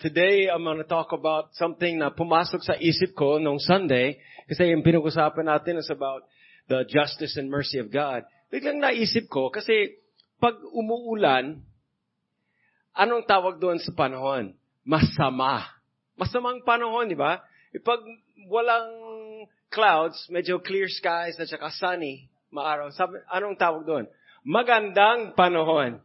[0.00, 4.16] Today, I'm going to talk about something na pumasok sa isip ko nung Sunday.
[4.48, 6.24] Kasi yung pinag-usapan natin is about
[6.72, 8.24] the justice and mercy of God.
[8.48, 10.00] Biglang naisip ko, kasi
[10.40, 11.60] pag umuulan,
[12.96, 14.56] anong tawag doon sa panahon?
[14.88, 15.68] Masama.
[16.16, 17.44] Masamang panahon, di ba?
[17.68, 18.00] E pag
[18.48, 18.88] walang
[19.68, 24.08] clouds, medyo clear skies at saka sunny, maaraw, sabi, anong tawag doon?
[24.48, 26.00] Magandang panahon.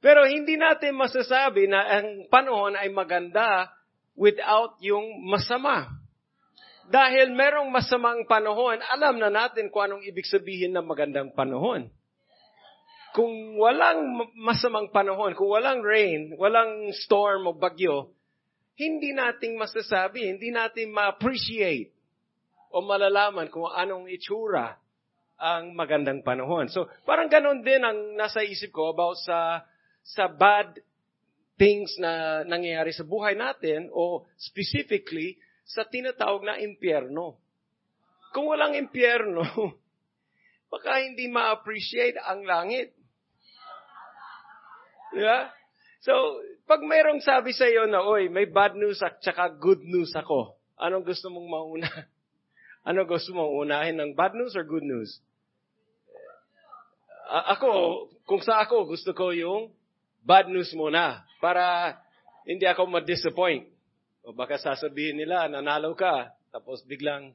[0.00, 3.68] Pero hindi natin masasabi na ang panahon ay maganda
[4.16, 5.92] without yung masama.
[6.90, 11.86] Dahil merong masamang panahon, alam na natin kung anong ibig sabihin ng magandang panahon.
[13.14, 18.10] Kung walang masamang panahon, kung walang rain, walang storm o bagyo,
[18.80, 21.92] hindi nating masasabi, hindi natin ma-appreciate
[22.72, 24.80] o malalaman kung anong itsura
[25.36, 26.72] ang magandang panahon.
[26.72, 29.62] So, parang ganon din ang nasa isip ko about sa
[30.02, 30.80] sa bad
[31.60, 35.36] things na nangyayari sa buhay natin o specifically
[35.68, 37.36] sa tinatawag na impyerno.
[38.32, 39.44] Kung walang impyerno,
[40.72, 42.96] baka hindi ma-appreciate ang langit.
[45.12, 45.52] Yeah?
[46.00, 50.14] So, pag mayroong sabi sa iyo na, oy, may bad news at saka good news
[50.16, 51.90] ako, anong gusto mong mauna?
[52.80, 55.20] Ano gusto mong unahin ng bad news or good news?
[57.28, 59.68] A- ako, kung sa ako, gusto ko yung
[60.24, 61.96] bad news muna para
[62.44, 63.68] hindi ako ma-disappoint.
[64.24, 67.32] O baka sasabihin nila, nanalo ka, tapos biglang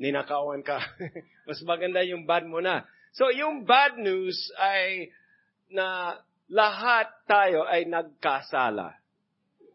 [0.00, 0.80] ninakawan ka.
[1.46, 2.88] Mas maganda yung bad muna.
[3.14, 5.10] So yung bad news ay
[5.70, 6.18] na
[6.50, 8.98] lahat tayo ay nagkasala.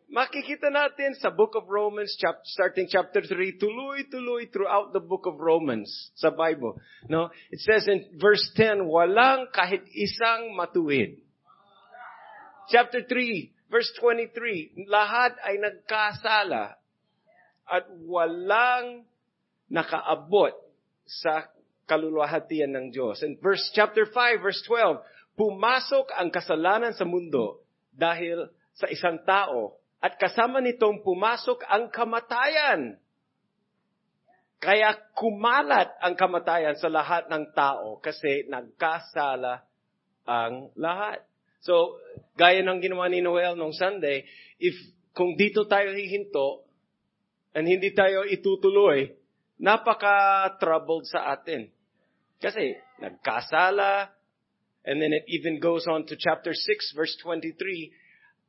[0.05, 5.41] Makikita natin sa book of Romans, chapter, starting chapter 3, tuloy-tuloy throughout the book of
[5.41, 6.77] Romans sa Bible.
[7.09, 7.33] No?
[7.49, 11.24] It says in verse 10, walang kahit isang matuwid.
[12.69, 16.77] Chapter 3, verse 23, lahat ay nagkasala
[17.65, 19.05] at walang
[19.69, 20.53] nakaabot
[21.05, 21.49] sa
[21.85, 23.21] kaluluwahatian ng Diyos.
[23.21, 25.01] And verse chapter 5, verse 12,
[25.37, 27.61] pumasok ang kasalanan sa mundo
[27.93, 32.97] dahil sa isang tao at kasama nitong pumasok ang kamatayan.
[34.61, 39.61] Kaya kumalat ang kamatayan sa lahat ng tao kasi nagkasala
[40.25, 41.21] ang lahat.
[41.65, 41.97] So,
[42.37, 44.21] gaya ng ginawa ni Noel nung Sunday,
[44.61, 44.77] if
[45.17, 46.61] kung dito tayo hihinto
[47.57, 49.09] and hindi tayo itutuloy,
[49.57, 51.73] napaka-troubled sa atin.
[52.37, 54.13] Kasi nagkasala,
[54.85, 57.89] and then it even goes on to chapter 6, verse 23,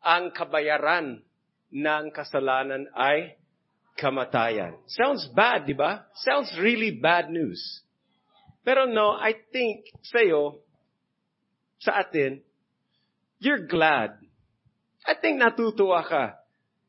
[0.04, 1.24] ang kabayaran
[1.72, 3.40] ng kasalanan ay
[3.96, 4.76] kamatayan.
[4.92, 6.04] Sounds bad, di ba?
[6.20, 7.80] Sounds really bad news.
[8.60, 10.60] Pero no, I think sa'yo,
[11.80, 12.44] sa atin,
[13.38, 14.18] you're glad.
[15.06, 16.34] I think natutuwa ka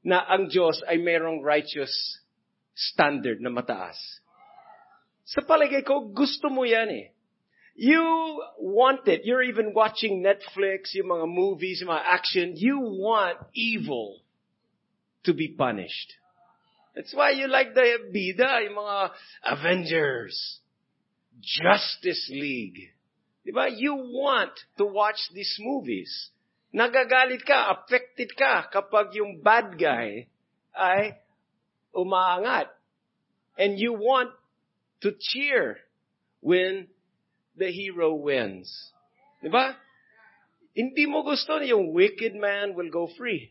[0.03, 1.91] na ang Diyos ay mayroong righteous
[2.73, 3.97] standard na mataas.
[5.27, 7.07] Sa palagay ko, gusto mo yan eh.
[7.77, 9.21] You want it.
[9.21, 12.57] You're even watching Netflix, yung mga movies, yung mga action.
[12.57, 14.25] You want evil
[15.29, 16.17] to be punished.
[16.95, 18.97] That's why you like the bida, yung mga
[19.45, 20.33] Avengers,
[21.37, 22.97] Justice League.
[23.45, 23.69] Diba?
[23.69, 26.09] You want to watch these movies.
[26.77, 30.29] Nagagalit ka, affected ka kapag yung bad guy
[30.77, 31.17] ay
[31.89, 32.69] umaangat.
[33.57, 34.29] And you want
[35.01, 35.81] to cheer
[36.37, 36.85] when
[37.57, 38.69] the hero wins.
[39.41, 39.73] Diba?
[40.77, 43.49] Hindi mo gusto na yung wicked man will go free.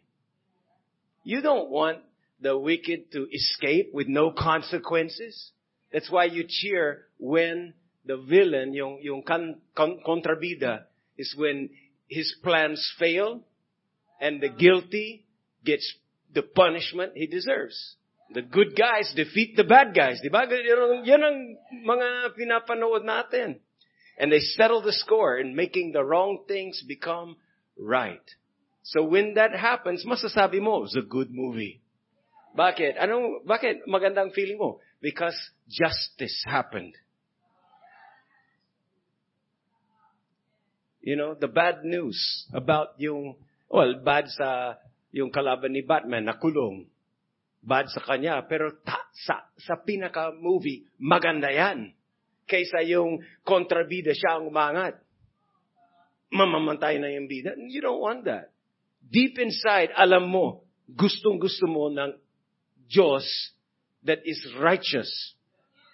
[1.27, 2.07] You don't want
[2.39, 5.51] the wicked to escape with no consequences.
[5.91, 7.75] That's why you cheer when
[8.07, 10.87] the villain, yung, yung con, kontrabida,
[11.19, 11.75] is when
[12.09, 13.41] his plans fail
[14.21, 15.25] and the guilty
[15.65, 15.95] gets
[16.33, 17.97] the punishment he deserves.
[18.33, 20.19] The good guys defeat the bad guys.
[20.23, 20.47] Di ba?
[20.51, 21.39] Yan ang
[21.87, 23.63] mga pinapanood natin.
[24.19, 27.37] And they settle the score in making the wrong things become
[27.79, 28.25] right.
[28.83, 31.83] So when that happens, masasabi mo, it's a good movie.
[32.57, 32.97] Bakit?
[32.97, 34.81] Anong, bakit magandang feeling mo?
[35.03, 35.37] Because
[35.69, 36.95] justice happened.
[41.07, 42.19] You know, the bad news
[42.51, 43.39] about yung,
[43.71, 44.75] well, bad sa
[45.15, 46.91] yung kalaban ni Batman, nakulong.
[47.63, 51.95] Bad sa kanya, pero ta, sa, sa pinaka-movie, maganda yan.
[52.51, 54.99] Kaysa yung kontrabida siya ang umangat.
[56.35, 57.55] Mamamatay na yung bida.
[57.55, 58.51] You don't want that.
[58.99, 62.19] Deep inside, alam mo, gustong-gusto mo ng
[62.91, 63.27] Diyos
[64.03, 65.11] that is righteous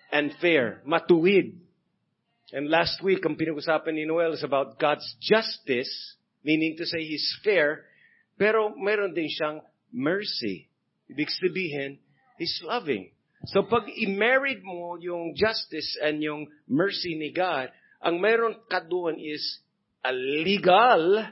[0.09, 1.57] and fair, matuwid.
[2.53, 5.89] And last week, ang pinag-usapan ni Noel is about God's justice,
[6.45, 7.89] meaning to say He's fair,
[8.37, 10.69] pero meron din siyang mercy.
[11.09, 11.97] Ibig sabihin,
[12.37, 13.09] He's loving.
[13.49, 17.73] So pag i-married mo yung justice and yung mercy ni God,
[18.05, 19.43] ang meron ka doon is
[20.05, 21.25] a legal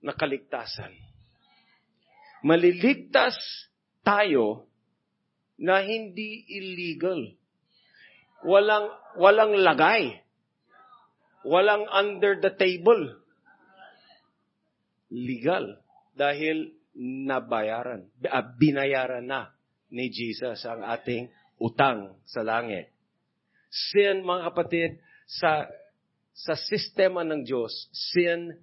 [0.00, 0.90] na kaligtasan.
[2.40, 3.36] Maliligtas
[4.00, 4.64] tayo
[5.60, 7.36] na hindi illegal.
[8.40, 8.88] Walang,
[9.20, 10.24] walang lagay.
[11.44, 13.16] Walang under the table.
[15.10, 15.80] Legal.
[16.14, 19.54] Dahil nabayaran, ah, binayaran na
[19.90, 22.92] ni Jesus ang ating utang sa langit.
[23.70, 24.90] Sin, mga kapatid,
[25.26, 25.70] sa,
[26.34, 28.58] sa sistema ng Diyos, sin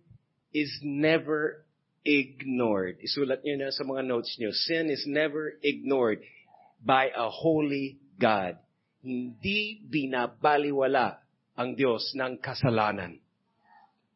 [0.51, 1.63] is never
[2.03, 2.99] ignored.
[3.03, 4.51] Isulat niyo na sa mga notes niyo.
[4.51, 6.23] Sin is never ignored
[6.83, 8.59] by a holy God.
[9.03, 11.26] Hindi binabaliwala
[11.57, 13.17] ang Diyos ng kasalanan.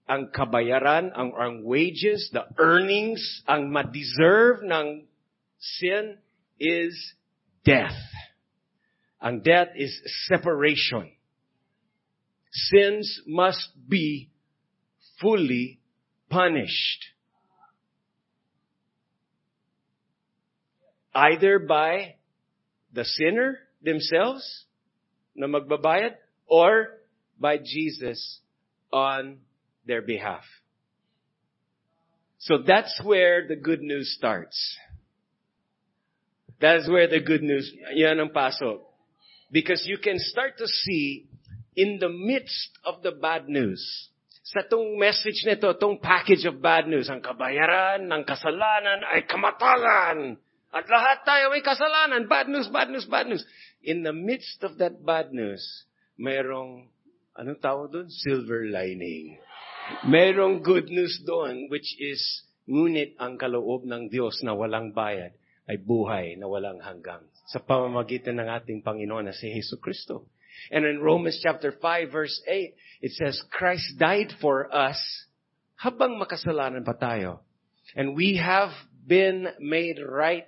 [0.06, 5.10] Ang kabayaran, ang, ang wages, the earnings, ang ma-deserve ng
[5.58, 6.22] sin
[6.62, 6.94] is
[7.66, 7.98] death.
[9.22, 9.94] Ang death is
[10.30, 11.10] separation.
[12.52, 14.30] Sins must be
[15.22, 15.80] fully
[16.30, 17.14] punished.
[21.14, 22.16] Either by
[22.94, 24.66] the sinner themselves
[25.36, 26.16] na magbabayad
[26.48, 27.01] or
[27.42, 28.40] by Jesus
[28.94, 29.42] on
[29.86, 30.46] their behalf.
[32.38, 34.58] So that's where the good news starts.
[36.62, 38.86] That's where the good news, yan ang pasok.
[39.50, 41.26] Because you can start to see
[41.76, 43.82] in the midst of the bad news,
[44.46, 50.38] sa tong message nito, tong package of bad news, ang kabayaran ng kasalanan ay kamatalan.
[50.72, 52.32] At lahat tayo may kasalanan.
[52.32, 53.44] Bad news, bad news, bad news.
[53.84, 55.62] In the midst of that bad news,
[56.16, 56.88] mayroong,
[57.38, 58.08] anong tawag doon?
[58.10, 59.40] Silver lining.
[60.08, 62.22] Mayroong good news doon, which is,
[62.70, 65.36] ngunit ang kaloob ng Diyos na walang bayad
[65.68, 70.30] ay buhay na walang hanggang sa pamamagitan ng ating Panginoon na si Hesus Kristo.
[70.70, 75.00] And in Romans chapter 5 verse 8, it says, Christ died for us
[75.76, 77.42] habang makasalanan pa tayo.
[77.98, 78.72] And we have
[79.04, 80.48] been made right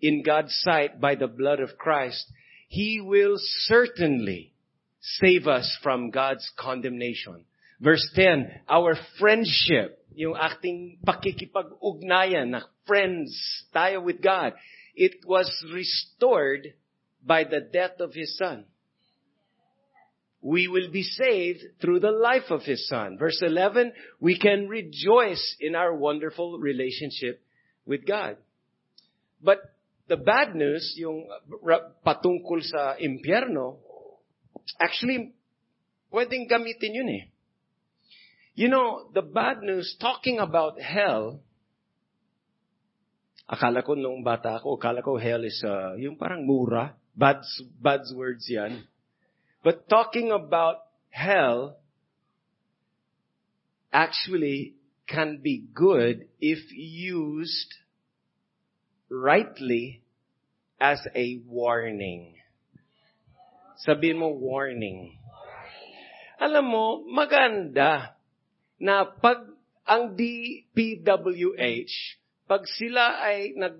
[0.00, 2.26] in God's sight by the blood of Christ,
[2.68, 3.36] He will
[3.70, 4.52] certainly
[5.00, 7.44] save us from God's condemnation.
[7.80, 13.30] Verse 10, our friendship, yung acting pakikipag-ugnayan na friends
[13.70, 14.54] tayo with God,
[14.98, 16.74] it was restored
[17.22, 18.64] by the death of His Son.
[20.42, 23.18] We will be saved through the life of His Son.
[23.18, 27.42] Verse 11, we can rejoice in our wonderful relationship
[27.86, 28.36] with God.
[29.42, 29.58] But
[30.08, 31.28] the bad news, yung
[32.02, 33.78] patungkol sa impyerno,
[34.76, 35.32] actually,
[36.12, 37.24] pwedeng gamitin yun eh.
[38.58, 41.40] You know, the bad news, talking about hell,
[43.48, 47.40] akala ko nung bata ako, akala ko hell is, uh, yung parang mura, bad,
[47.80, 48.82] bad words yan.
[49.62, 51.78] But talking about hell,
[53.92, 54.74] actually,
[55.06, 57.74] can be good if used
[59.08, 60.02] rightly
[60.80, 62.37] as a warning.
[63.82, 65.14] Sabihin mo, warning.
[66.38, 68.14] Alam mo, maganda
[68.78, 69.42] na pag
[69.88, 71.94] ang DPWH,
[72.46, 73.76] pag sila ay nag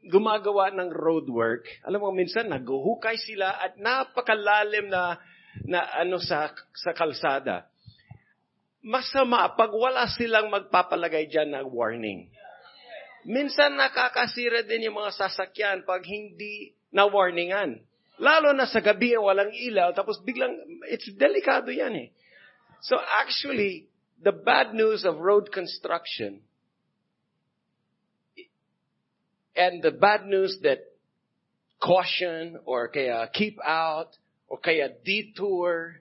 [0.00, 5.20] gumagawa ng road work, alam mo minsan naguhukay sila at napakalalim na
[5.68, 7.68] na ano sa sa kalsada
[8.80, 12.32] masama pag wala silang magpapalagay dyan ng warning.
[13.28, 17.84] Minsan nakakasira din yung mga sasakyan pag hindi na-warningan.
[18.20, 20.52] Lalo na sa gabi walang ilaw, tapos biglang,
[20.92, 22.08] it's delikado yan eh.
[22.84, 23.88] So actually,
[24.20, 26.44] the bad news of road construction
[29.56, 30.84] and the bad news that
[31.80, 34.12] caution or kaya keep out
[34.48, 36.00] or kaya detour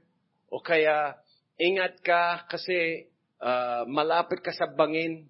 [0.52, 1.16] o kaya
[1.60, 3.08] ingat ka kasi
[3.44, 5.28] uh, malapit ka sa bangin.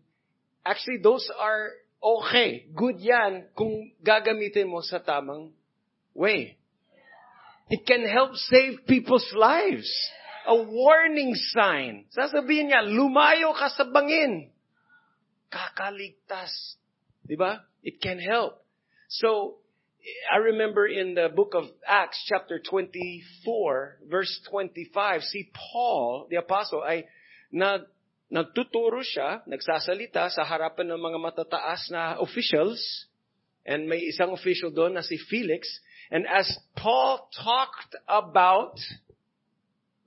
[0.65, 2.69] Actually, those are okay.
[2.74, 5.53] Good yan kung gagamitin mo sa tamang
[6.13, 6.58] way.
[7.69, 9.89] It can help save people's lives.
[10.49, 12.09] A warning sign.
[12.09, 14.49] Sasabihin niya, lumayo ka sa bangin.
[15.53, 16.49] Kakaligtas.
[17.21, 17.61] Di ba?
[17.85, 18.65] It can help.
[19.09, 19.61] So,
[20.33, 26.81] I remember in the book of Acts chapter 24 verse 25, see Paul, the apostle,
[26.81, 27.05] ay
[27.53, 27.85] nag,
[28.33, 32.81] nagtuturo siya, nagsasalita sa harapan ng mga matataas na officials,
[33.65, 35.69] and may isang official doon na si Felix,
[36.11, 38.79] and as Paul talked about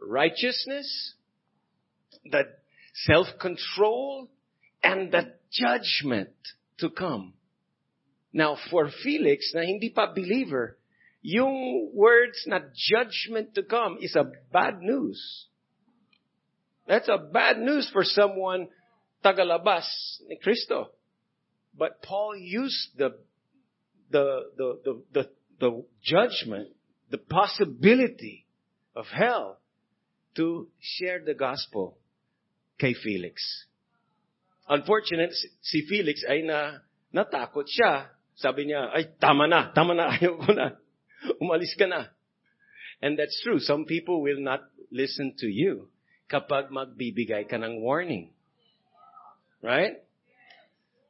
[0.01, 1.15] righteousness,
[2.25, 2.45] the
[3.07, 4.29] self-control,
[4.83, 6.31] and the judgment
[6.79, 7.35] to come,
[8.33, 10.81] Now, for Felix, na hindi pa believer,
[11.21, 15.21] yung words na judgment to come is a bad news.
[16.89, 18.73] That's a bad news for someone
[19.23, 19.87] tagalabas
[20.27, 20.97] ni Kristo.
[21.77, 23.21] But Paul used the,
[24.11, 24.25] the,
[24.57, 25.23] the, the, the,
[25.63, 26.75] the judgment,
[27.15, 28.45] the possibility
[28.97, 29.63] of hell
[30.35, 31.97] to share the gospel
[32.81, 33.39] kay Felix.
[34.69, 35.31] Unfortunately,
[35.63, 36.83] si Felix ay na,
[37.15, 38.11] natakot siya.
[38.35, 40.75] Sabi niya, ay, tama na, tama na, ayaw ko na.
[41.39, 42.11] Umalis ka na.
[42.99, 43.63] And that's true.
[43.63, 45.87] Some people will not listen to you
[46.27, 48.35] kapag magbibigay ka ng warning.
[49.63, 50.03] Right?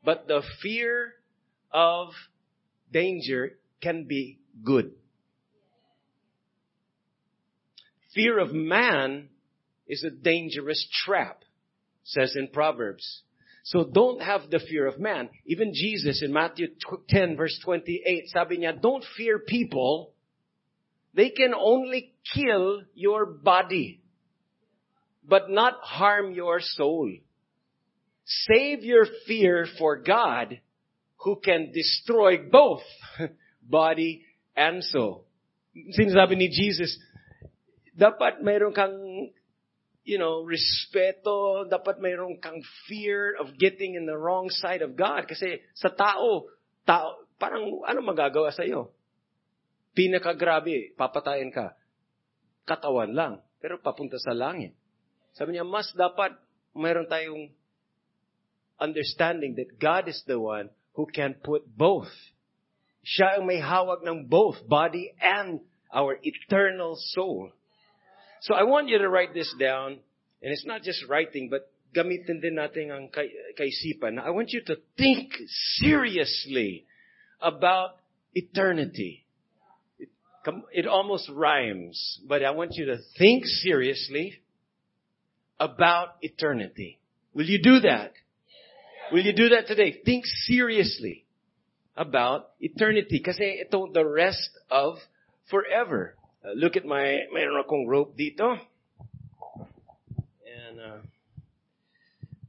[0.04, 1.16] But the fear
[1.73, 2.12] of
[2.92, 4.93] danger can be good.
[8.15, 9.29] Fear of man
[9.87, 11.45] is a dangerous trap,
[12.05, 13.23] says in Proverbs.
[13.65, 15.31] So don't have the fear of man.
[15.47, 16.69] Even Jesus in Matthew
[17.09, 20.12] 10 verse 28, sabi niya, don't fear people.
[21.15, 24.01] They can only kill your body,
[25.27, 27.11] but not harm your soul.
[28.25, 30.61] Save your fear for God
[31.19, 32.83] who can destroy both
[33.62, 34.26] body
[34.59, 35.25] and soul.
[35.73, 36.99] Sinasabi ni Jesus,
[37.97, 38.95] dapat mayroon kang
[40.02, 42.59] you know, respeto, dapat mayroon kang
[42.90, 45.31] fear of getting in the wrong side of God.
[45.31, 46.50] Kasi sa tao,
[46.83, 48.90] tao parang ano magagawa sa iyo?
[49.95, 51.75] Pinakagrabe, papatayin ka.
[52.66, 54.75] Katawan lang, pero papunta sa langit.
[55.35, 56.35] Sabi niya, mas dapat
[56.75, 57.50] mayroon tayong
[58.78, 62.11] understanding that God is the one who can put both.
[63.02, 65.61] Siya ang may hawak ng both, body and
[65.92, 67.50] our eternal soul.
[68.42, 69.99] So I want you to write this down,
[70.42, 73.11] and it's not just writing, but gamitin din natin ang
[73.59, 74.18] kaisipan.
[74.18, 75.35] I want you to think
[75.78, 76.87] seriously
[77.40, 77.99] about
[78.35, 79.26] eternity.
[79.99, 80.09] It,
[80.73, 84.40] it almost rhymes, but I want you to think seriously
[85.59, 86.99] about eternity.
[87.35, 88.12] Will you do that?
[89.11, 90.00] Will you do that today?
[90.04, 91.26] Think seriously
[91.96, 93.20] about eternity.
[93.20, 94.99] Kasi ito the rest of
[95.50, 96.16] forever.
[96.44, 98.58] Uh, look at my, mayroon akong rope dito.
[100.46, 101.00] And uh,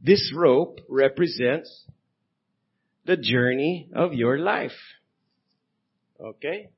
[0.02, 1.86] this rope represents
[3.06, 4.76] the journey of your life.
[6.20, 6.70] Okay?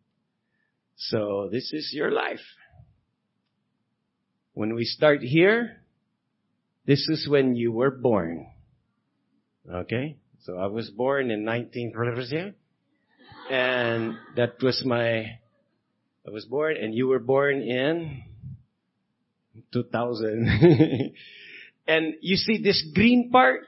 [0.97, 2.41] So this is your life.
[4.53, 5.81] When we start here,
[6.85, 8.47] this is when you were born.
[9.69, 10.17] Okay?
[10.45, 11.89] So I was born in 19,
[13.49, 15.41] and that was my
[16.25, 18.21] I was born and you were born in
[19.73, 20.45] 2000.
[21.87, 23.61] and you see this green part?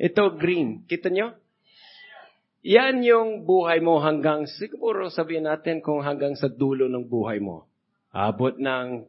[0.00, 0.88] Ito green.
[0.88, 1.36] Kita nyo?
[2.64, 7.68] Yan yung buhay mo hanggang, siguro sabihin natin kung hanggang sa dulo ng buhay mo.
[8.12, 9.04] Abot ng,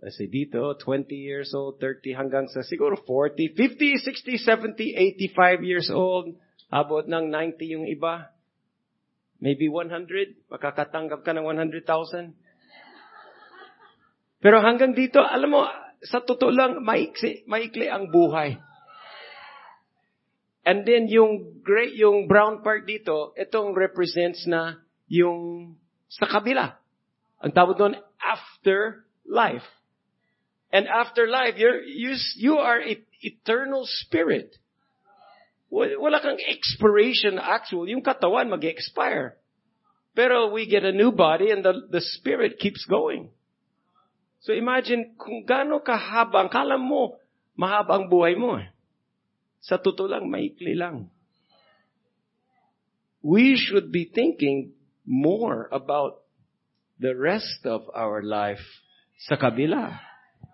[0.00, 4.96] let's say dito, 20 years old, 30, hanggang sa siguro 40, 50, 60, 70,
[5.28, 6.32] 85 years old.
[6.72, 8.32] Abot ng 90 yung iba.
[9.40, 12.32] Maybe 100, makakatanggap ka ng 100,000.
[14.40, 15.68] Pero hanggang dito, alam mo,
[16.00, 18.56] sa totoo lang, maikli, maikli ang buhay.
[20.64, 25.72] And then yung gray, yung brown part dito, itong represents na yung
[26.08, 26.76] sa kabila.
[27.40, 29.64] Ang tawag doon, after life.
[30.72, 32.80] And after life, you're, you, you are
[33.20, 34.56] eternal spirit.
[35.70, 37.86] Wala kang expiration actual.
[37.86, 39.38] Yung katawan mag-expire.
[40.14, 43.30] Pero we get a new body and the, the spirit keeps going.
[44.40, 47.18] So imagine kung gaano kahaba, kala mo,
[47.54, 48.58] mahaba buhay mo.
[48.58, 48.66] Eh.
[49.62, 51.12] Sa totoo lang, maikli lang.
[53.20, 54.72] We should be thinking
[55.04, 56.24] more about
[56.98, 58.64] the rest of our life
[59.28, 60.09] sa kabila.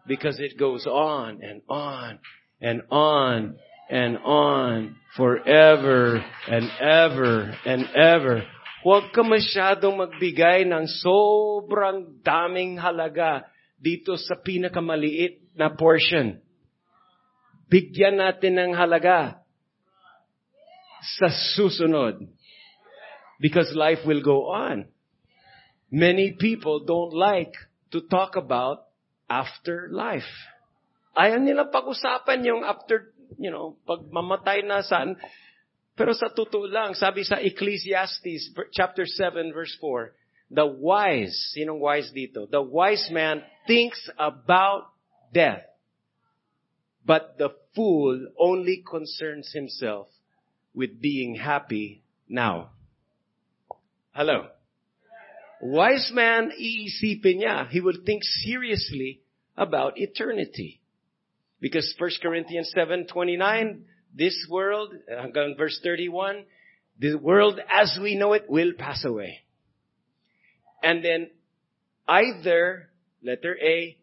[0.07, 2.19] Because it goes on and on
[2.61, 3.59] and on
[3.91, 8.43] and on forever and ever and ever.
[8.87, 13.51] Huwag ka masyadong magbigay ng sobrang daming halaga
[13.83, 16.39] dito sa pinakamaliit na portion.
[17.67, 19.43] Bigyan natin ng halaga
[21.19, 22.31] sa susunod.
[23.43, 24.87] Because life will go on.
[25.91, 27.53] Many people don't like
[27.93, 28.86] to talk about
[29.27, 30.29] afterlife.
[31.17, 35.19] Ayaw nila pag-usapan yung after you know, pag mamatay na saan.
[35.97, 40.13] Pero sa totoo lang, sabi sa Ecclesiastes chapter 7 verse 4,
[40.53, 42.45] the wise, sinong wise dito?
[42.47, 44.93] The wise man thinks about
[45.33, 45.65] death.
[47.07, 50.09] But the fool only concerns himself
[50.75, 52.77] with being happy now.
[54.13, 54.53] Hello.
[55.61, 57.69] Wise man, iisipin niya.
[57.69, 59.21] He will think seriously
[59.57, 60.81] about eternity.
[61.61, 63.81] Because 1 Corinthians 7.29,
[64.15, 64.93] this world,
[65.57, 66.45] verse 31,
[66.99, 69.41] the world as we know it will pass away.
[70.83, 71.31] And then,
[72.07, 72.91] either,
[73.25, 73.97] letter A,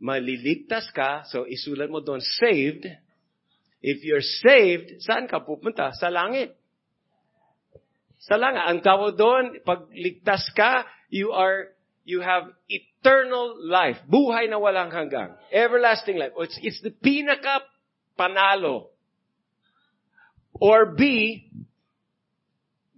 [0.00, 2.84] maliligtas ka, so isulat mo doon, saved.
[3.80, 5.92] If you're saved, saan ka pupunta?
[5.96, 6.59] Sa langit.
[8.20, 8.60] Sa langit.
[8.68, 11.72] Ang tawag doon, pag ligtas ka, you are
[12.04, 13.96] you have eternal life.
[14.04, 15.36] Buhay na walang hanggang.
[15.48, 16.36] Everlasting life.
[16.44, 17.64] It's, it's the pinaka
[18.18, 18.92] panalo.
[20.52, 21.46] Or B,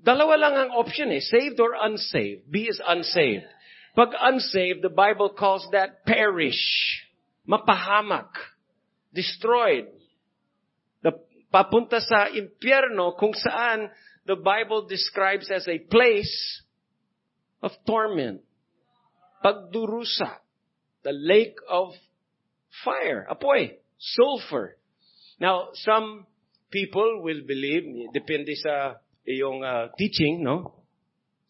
[0.00, 2.50] dalawa lang ang option eh, saved or unsaved.
[2.50, 3.47] B is unsaved.
[3.95, 6.59] Pag unsaved, the Bible calls that perish.
[7.47, 8.33] Mapahamak.
[9.12, 9.93] Destroyed.
[11.05, 11.12] The,
[11.52, 13.93] papunta sa impyerno kung saan
[14.26, 16.62] the Bible describes as a place
[17.62, 18.43] of torment
[19.45, 20.38] pagdurusa,
[21.02, 21.95] the lake of
[22.85, 24.79] fire, apoy, sulfur.
[25.41, 26.26] Now, some
[26.71, 27.83] people will believe,
[28.14, 30.87] depende sa iyong uh, teaching, no?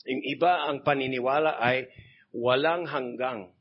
[0.09, 1.87] Yung iba ang paniniwala ay
[2.33, 3.53] walang hanggang,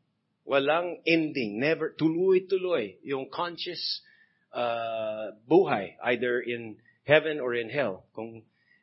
[0.48, 4.02] walang ending, never, tuloy-tuloy, yung conscious
[4.56, 8.08] uh, buhay, either in heaven or in hell.
[8.16, 8.42] Kung,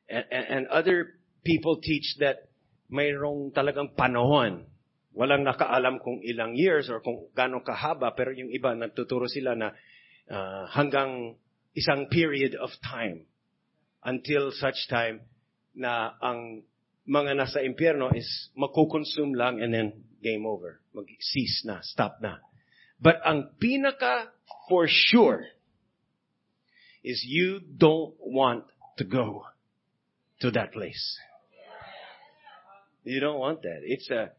[0.08, 2.48] and, and other people teach that
[2.90, 4.64] mayroong talagang panahon
[5.18, 9.74] Walang nakaalam kung ilang years or kung gaano kahaba, pero yung iba nagtuturo sila na
[10.30, 11.34] uh, hanggang
[11.74, 13.26] isang period of time
[14.06, 15.26] until such time
[15.74, 16.62] na ang
[17.02, 19.90] mga nasa impyerno is makukonsume lang and then
[20.22, 20.78] game over.
[20.94, 22.38] Mag-cease na, stop na.
[23.02, 24.30] But ang pinaka
[24.70, 25.50] for sure
[27.02, 29.50] is you don't want to go
[30.40, 31.18] to that place.
[33.04, 33.80] You don't want that.
[33.82, 34.32] It's a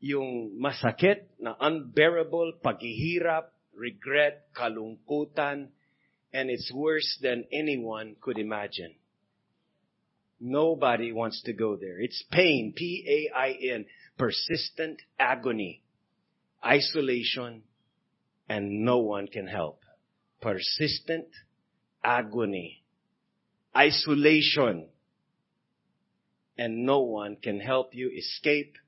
[0.00, 5.68] yung masakit na unbearable paghihirap, regret, kalungkutan,
[6.32, 8.94] and it's worse than anyone could imagine.
[10.38, 11.98] Nobody wants to go there.
[11.98, 13.86] It's pain, P-A-I-N,
[14.18, 15.82] persistent agony,
[16.62, 17.62] isolation,
[18.48, 19.80] and no one can help.
[20.42, 21.28] Persistent
[22.04, 22.84] agony,
[23.76, 24.88] isolation,
[26.56, 28.80] and no one can help you escape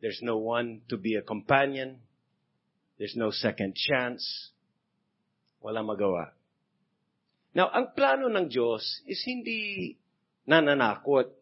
[0.00, 1.98] there's no one to be a companion.
[2.98, 4.22] There's no second chance.
[5.58, 6.30] Wala magawa.
[7.54, 9.94] Now, ang plano ng Diyos is hindi
[10.46, 11.34] nananakot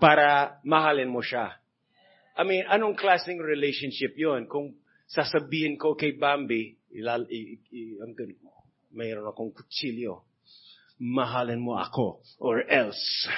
[0.00, 1.52] para mahalin mo siya.
[2.32, 4.48] I mean, anong klaseng relationship yon?
[4.48, 4.72] Kung
[5.04, 8.16] sasabihin ko kay Bambi, ilal, i, i, ang,
[8.96, 10.24] mayroon akong kutsilyo,
[11.02, 13.28] mahalin mo ako, or else.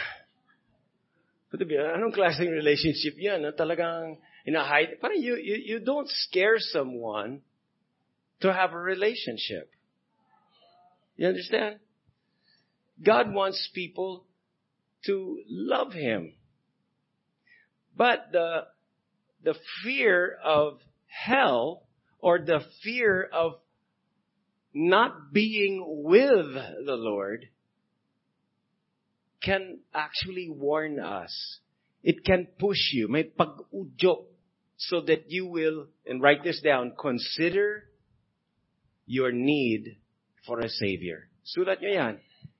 [1.54, 3.46] Anong klaseng relationship yan?
[3.56, 7.40] Talagang in a high, but you, you, you don't scare someone
[8.40, 9.70] to have a relationship.
[11.16, 11.78] You understand?
[13.02, 14.26] God wants people
[15.06, 16.34] to love Him.
[17.96, 18.66] But the,
[19.44, 21.84] the fear of hell
[22.18, 23.54] or the fear of
[24.74, 26.52] not being with
[26.86, 27.46] the Lord
[29.44, 31.60] can actually warn us.
[32.02, 33.08] It can push you.
[33.08, 34.24] May pag-udyo
[34.76, 37.84] so that you will, and write this down, consider
[39.06, 39.96] your need
[40.46, 41.28] for a Savior.
[41.44, 42.14] Sulat nyo yan.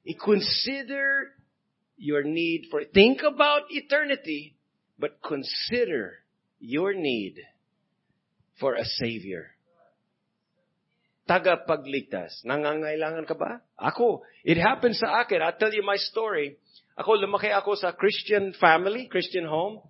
[0.07, 1.33] I-consider
[1.97, 4.57] your need for, think about eternity,
[4.99, 6.21] but consider
[6.61, 7.41] your need
[8.61, 9.51] for a Savior.
[11.29, 12.45] Tagapagligtas.
[12.45, 13.65] Nangangailangan ka ba?
[13.81, 14.29] Ako.
[14.45, 15.41] It happened sa akin.
[15.41, 16.61] I'll tell you my story.
[16.95, 19.83] Ako, lumaki ako sa Christian family, Christian home.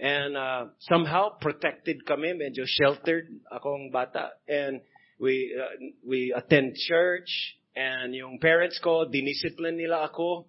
[0.00, 4.36] And uh, somehow protected kami, medyo sheltered akong bata.
[4.48, 4.80] And
[5.16, 5.72] we uh,
[6.04, 7.28] we attend church
[7.72, 10.44] and yung parents ko diniscipline nila ako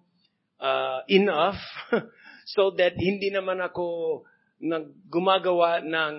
[0.60, 1.56] uh, enough
[2.56, 4.24] so that hindi naman ako
[4.60, 6.12] nag gumagawa ng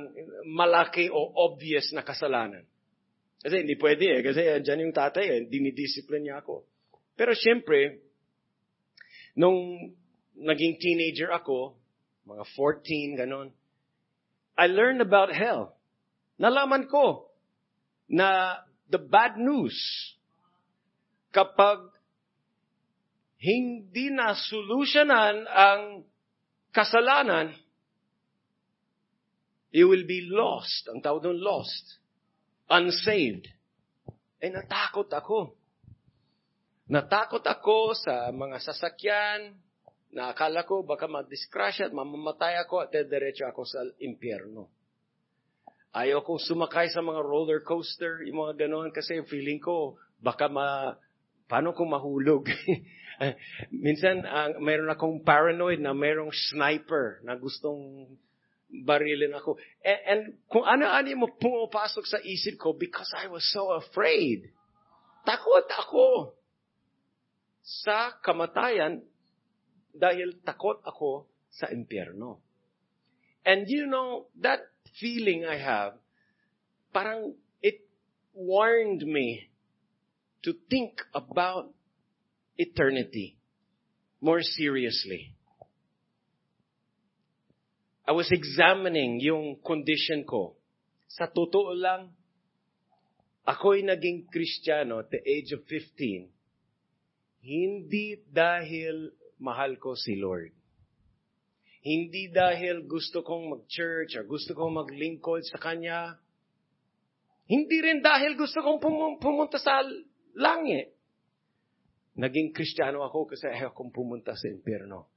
[0.50, 2.66] malaki o obvious na kasalanan.
[3.40, 4.22] Kasi hindi pwede eh.
[4.26, 5.40] Kasi dyan yung tatay eh.
[5.48, 6.66] Dinidiscipline niya ako.
[7.16, 8.09] Pero siyempre,
[9.36, 9.92] nung
[10.38, 11.76] naging teenager ako,
[12.26, 13.50] mga 14, ganon.
[14.58, 15.76] I learned about hell.
[16.40, 17.32] Nalaman ko
[18.08, 19.76] na the bad news
[21.30, 21.80] kapag
[23.40, 25.82] hindi na solusyonan ang
[26.76, 27.56] kasalanan,
[29.72, 30.90] you will be lost.
[30.92, 32.02] Ang tawag doon, lost.
[32.68, 33.48] Unsaved.
[34.40, 35.59] Eh, natakot ako.
[36.90, 39.54] Natakot ako sa mga sasakyan,
[40.10, 44.66] na akala ko baka madiskrasya at mamamatay ako at diretso ako sa impyerno.
[45.94, 50.98] Ayaw kong sumakay sa mga roller coaster, yung mga ganoon kasi feeling ko baka ma
[51.50, 52.50] paano kung mahulog?
[53.86, 58.10] Minsan uh, mayroon akong paranoid na mayroong sniper na gustong
[58.86, 59.58] barilin ako.
[59.82, 64.50] And, and kung ano-ano mo pumapasok sa isip ko because I was so afraid.
[65.26, 66.38] Takot ako
[67.70, 69.06] sa kamatayan
[69.94, 72.42] dahil takot ako sa impyerno.
[73.46, 74.66] And you know, that
[74.98, 76.02] feeling I have,
[76.90, 77.86] parang it
[78.34, 79.54] warned me
[80.42, 81.70] to think about
[82.58, 83.38] eternity
[84.18, 85.38] more seriously.
[88.10, 90.58] I was examining yung condition ko.
[91.06, 92.10] Sa totoo lang,
[93.46, 96.39] ako'y naging Kristiyano at the age of 15,
[97.40, 100.52] hindi dahil mahal ko si Lord.
[101.80, 106.20] Hindi dahil gusto kong mag-church o gusto kong maglingkod sa Kanya.
[107.48, 109.80] Hindi rin dahil gusto kong pum- pumunta sa
[110.36, 110.92] langit.
[112.20, 115.08] Naging Kristiyano ako kasi ayaw kong pumunta sa impyerno.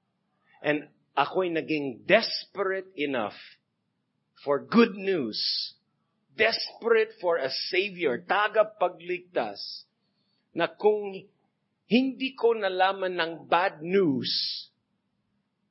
[0.63, 0.87] And
[1.19, 3.37] ako'y naging desperate enough
[4.47, 5.39] for good news,
[6.39, 9.59] desperate for a Savior, tagapagligtas,
[10.55, 11.27] na kung
[11.87, 14.31] hindi ko nalaman ng bad news,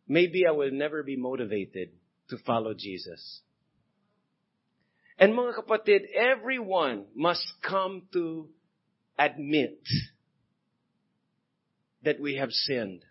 [0.07, 1.91] maybe I will never be motivated
[2.29, 3.41] to follow Jesus.
[5.17, 8.49] And mga kapatid, everyone must come to
[9.17, 9.79] admit
[12.03, 13.05] that we have sinned.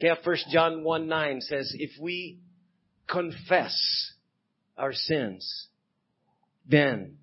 [0.00, 2.40] Kaya 1 John 1 9 says, if we
[3.08, 3.76] confess
[4.76, 5.68] our sins,
[6.66, 7.18] then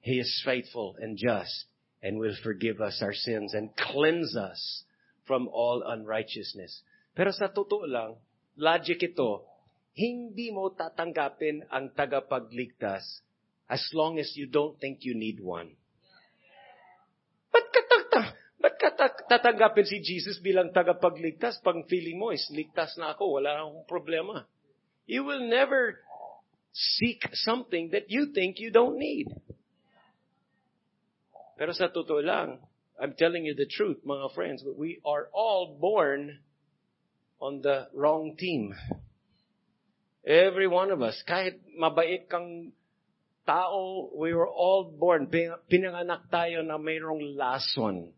[0.00, 1.67] He is faithful and just
[2.02, 4.84] and will forgive us our sins and cleanse us
[5.26, 6.82] from all unrighteousness.
[7.12, 8.16] Pero sa totoo lang,
[8.56, 9.42] logic ito,
[9.98, 13.02] hindi mo tatanggapin ang tagapagligtas
[13.66, 15.74] as long as you don't think you need one.
[18.58, 18.90] Ba't ka
[19.30, 24.46] tatanggapin si Jesus bilang tagapagligtas pag feeling mo is ligtas na ako, wala akong problema?
[25.06, 26.02] You will never
[26.74, 29.30] seek something that you think you don't need.
[31.58, 32.62] Pero sa totoo lang,
[32.96, 36.38] I'm telling you the truth, mga friends, we are all born
[37.42, 38.74] on the wrong team.
[40.22, 42.72] Every one of us, kahit mabait kang
[43.46, 48.14] tao, we were all born, pinanganak tayo na mayroong lason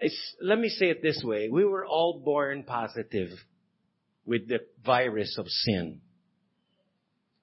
[0.00, 1.48] it's, let me say it this way.
[1.48, 3.28] We were all born positive
[4.24, 6.00] with the virus of sin.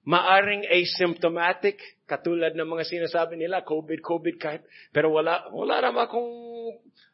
[0.06, 1.76] Maaring asymptomatic,
[2.08, 6.32] katulad ng mga sinasabi nila, COVID, COVID kahit, pero wala, wala naman akong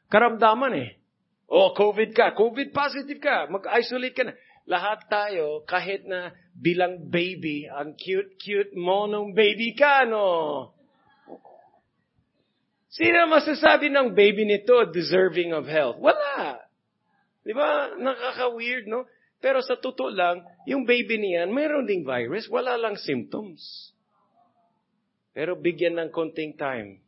[0.07, 0.91] karamdaman eh.
[1.51, 4.35] O, oh, COVID ka, COVID positive ka, mag-isolate ka na.
[4.65, 10.73] Lahat tayo, kahit na bilang baby, ang cute-cute mo nung baby ka, no?
[12.89, 16.01] Sino masasabi ng baby nito deserving of health?
[16.01, 16.63] Wala.
[17.45, 17.93] Di ba?
[17.99, 19.05] Nakaka-weird, no?
[19.45, 23.93] Pero sa totoo lang, yung baby niyan, mayroon ding virus, wala lang symptoms.
[25.35, 27.03] Pero bigyan ng konting time.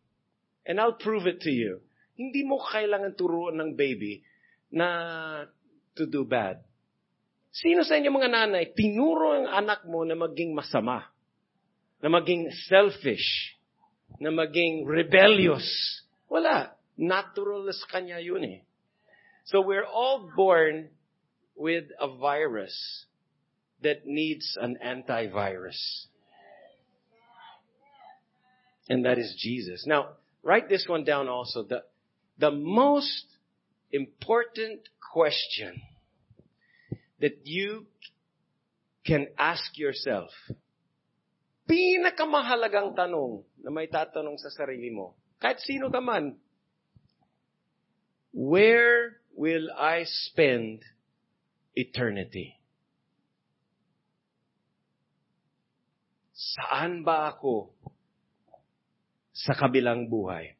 [0.66, 1.78] And I'll prove it to you.
[2.18, 4.26] Hindi mo kailangan turuan ng baby
[4.74, 5.46] na
[5.94, 6.58] to do bad.
[7.54, 11.06] Sino sa inyo mga nanay, tinuro ang anak mo na maging masama,
[12.02, 13.56] na maging selfish,
[14.20, 15.64] na maging rebellious.
[16.28, 16.76] Wala.
[16.98, 18.60] Natural sa kanya yun eh.
[19.46, 20.90] So we're all born
[21.54, 22.74] with a virus
[23.80, 25.78] that needs an antivirus.
[28.88, 29.84] And that is Jesus.
[29.86, 31.62] Now, write this one down also.
[31.64, 31.82] The,
[32.38, 33.26] the most
[33.90, 34.80] important
[35.12, 35.82] question
[37.20, 37.86] that you
[39.04, 40.30] can ask yourself
[41.66, 46.38] pinakamahalagang tanong na may tatanong sa sarili mo, kahit sino ka man,
[48.30, 50.86] where will I spend
[51.74, 52.54] eternity?
[56.36, 57.74] Saan ba ako
[59.36, 60.56] sa kabilang buhay?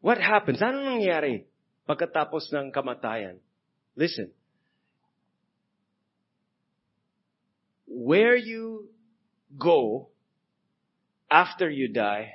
[0.00, 0.64] What happens?
[0.64, 1.44] Ano nangyari
[1.84, 3.36] pagkatapos ng kamatayan?
[3.92, 4.32] Listen.
[7.84, 8.88] Where you
[9.52, 10.08] go
[11.28, 12.32] after you die,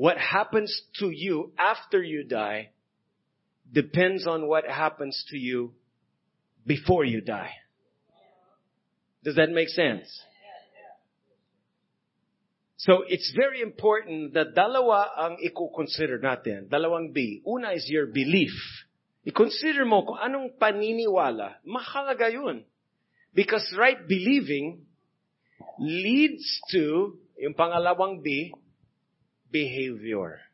[0.00, 2.72] what happens to you after you die
[3.70, 5.72] depends on what happens to you
[6.66, 7.52] before you die.
[9.22, 10.08] Does that make sense?
[12.84, 16.68] So it's very important that dalawa ang i-consider natin.
[16.68, 17.40] Dalawang B.
[17.48, 18.52] Una is your belief
[19.24, 21.56] I-consider mo kung anong paniniwala.
[21.64, 22.60] Mahalaga yun.
[23.32, 24.84] Because right believing
[25.80, 28.52] leads to, yung pangalawang B,
[29.48, 30.44] behavior.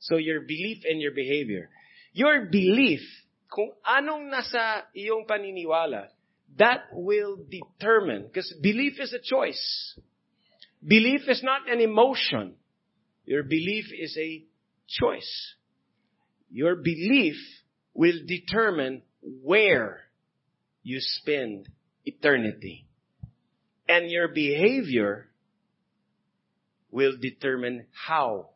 [0.00, 1.68] So your belief and your behavior.
[2.16, 3.04] Your belief,
[3.52, 6.08] kung anong nasa iyong paniniwala,
[6.56, 9.60] that will determine, because belief is a choice.
[10.86, 12.54] Belief is not an emotion.
[13.24, 14.44] Your belief is a
[14.88, 15.54] choice.
[16.50, 17.36] Your belief
[17.94, 20.00] will determine where
[20.82, 21.68] you spend
[22.04, 22.86] eternity.
[23.88, 25.28] And your behavior
[26.90, 28.50] will determine how.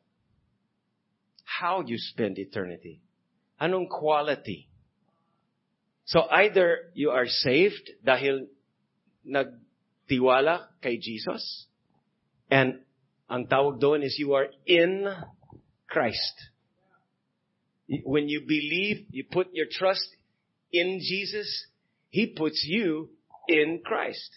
[1.44, 3.02] How you spend eternity.
[3.60, 4.68] Anong quality?
[6.04, 8.46] So either you are saved dahil
[9.26, 11.66] nagtiwala kay Jesus,
[12.52, 12.84] and
[13.32, 15.08] ang tawag doon is you are in
[15.88, 16.36] Christ.
[18.04, 20.04] When you believe, you put your trust
[20.68, 21.48] in Jesus,
[22.12, 23.08] He puts you
[23.48, 24.28] in Christ.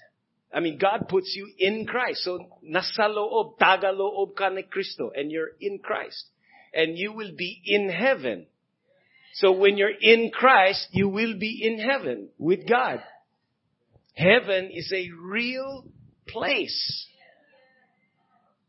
[0.48, 2.24] I mean, God puts you in Christ.
[2.24, 6.32] So, nasa loob, tagaloob ka ni Kristo, and you're in Christ.
[6.72, 8.48] And you will be in heaven.
[9.36, 13.04] So when you're in Christ, you will be in heaven with God.
[14.14, 15.84] Heaven is a real
[16.28, 17.08] place.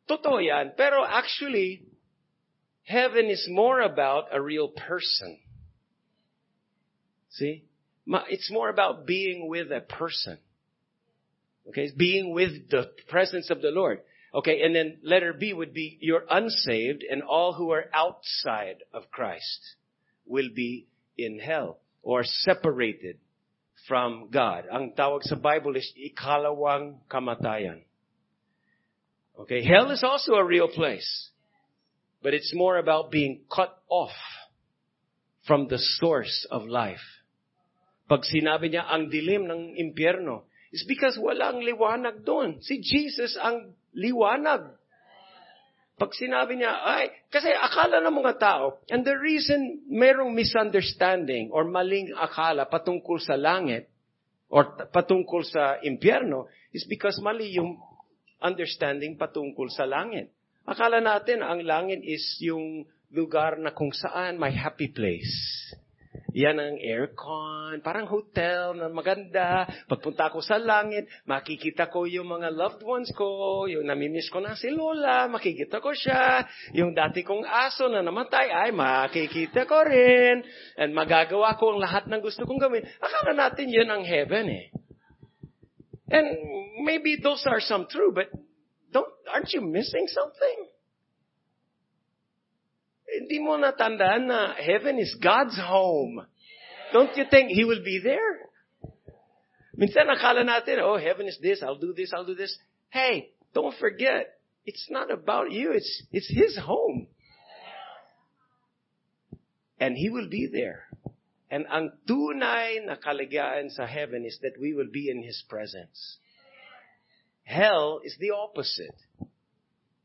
[0.08, 0.72] Totoo yan.
[0.76, 1.82] Pero actually,
[2.84, 5.38] heaven is more about a real person.
[7.30, 7.64] See?
[8.30, 10.38] It's more about being with a person.
[11.68, 14.00] Okay, It's being with the presence of the Lord.
[14.32, 19.10] Okay, and then letter B would be you're unsaved and all who are outside of
[19.10, 19.74] Christ
[20.26, 23.18] will be in hell or separated
[23.88, 24.64] from God.
[24.70, 27.85] Ang tawag sa Bible is ikalawang kamatayan.
[29.36, 31.30] Okay, hell is also a real place.
[32.22, 34.16] But it's more about being cut off
[35.46, 37.04] from the source of life.
[38.08, 42.58] Pag sinabi niya ang dilim ng impyerno, is because walang liwanag doon.
[42.64, 44.74] Si Jesus ang liwanag.
[45.96, 51.64] Pag sinabi niya, ay, kasi akala ng mga tao, and the reason merong misunderstanding or
[51.64, 53.88] maling akala patungkol sa langit
[54.52, 57.80] or patungkol sa impyerno is because mali yung
[58.42, 60.32] understanding patungkol sa langit.
[60.66, 65.36] Akala natin ang langit is yung lugar na kung saan may happy place.
[66.36, 69.64] Yan ang aircon, parang hotel na maganda.
[69.88, 74.52] Pagpunta ko sa langit, makikita ko yung mga loved ones ko, yung namimiss ko na
[74.52, 76.44] si Lola, makikita ko siya.
[76.76, 80.44] Yung dati kong aso na namatay, ay makikita ko rin.
[80.76, 82.84] And magagawa ko ang lahat ng gusto kong gawin.
[83.00, 84.68] Akala natin yun ang heaven eh.
[86.08, 88.26] And maybe those are some true, but
[88.92, 90.66] don't, aren't you missing something?
[93.12, 96.26] Hindi mo natandaan na heaven is God's home.
[96.92, 98.46] Don't you think He will be there?
[99.76, 102.56] Minsan akala natin, oh, heaven is this, I'll do this, I'll do this.
[102.88, 107.08] Hey, don't forget, it's not about you, it's, it's His home.
[109.78, 110.88] And He will be there.
[111.50, 116.18] And ang tunay na kaligayaan sa heaven is that we will be in His presence.
[117.44, 118.98] Hell is the opposite.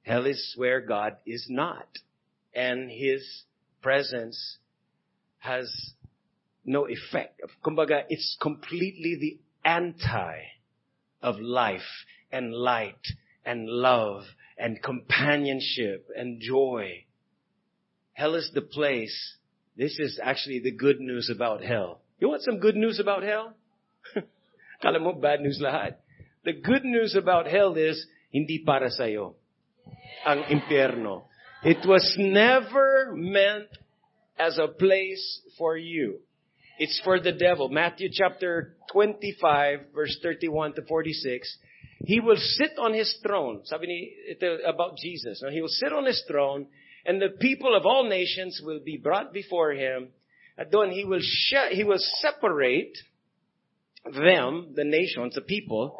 [0.03, 1.87] Hell is where God is not.
[2.53, 3.43] and His
[3.81, 4.57] presence
[5.39, 5.93] has
[6.65, 7.41] no effect.
[7.63, 10.39] Kumbaga, it's completely the anti
[11.21, 13.01] of life and light
[13.45, 14.23] and love
[14.57, 17.05] and companionship and joy.
[18.13, 19.37] Hell is the place.
[19.77, 22.01] This is actually the good news about hell.
[22.19, 23.53] You want some good news about hell?
[24.81, 25.95] Kala mo bad news lahat.
[26.43, 29.35] The good news about hell is hindi para sa'yo.
[30.25, 31.23] Ang impyerno.
[31.63, 33.69] It was never meant
[34.37, 36.19] as a place for you.
[36.79, 37.69] It's for the devil.
[37.69, 41.57] Matthew chapter 25 verse 31 to 46.
[42.05, 43.61] He will sit on his throne.
[43.65, 43.99] Sabi ni,
[44.33, 45.43] ito about Jesus.
[45.51, 46.65] He will sit on his throne
[47.05, 50.09] and the people of all nations will be brought before him.
[50.57, 52.97] At doon, he will, sh- he will separate
[54.05, 55.97] them, the nations, the people,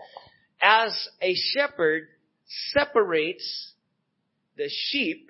[0.61, 2.07] as a shepherd
[2.73, 3.73] separates
[4.57, 5.29] the sheep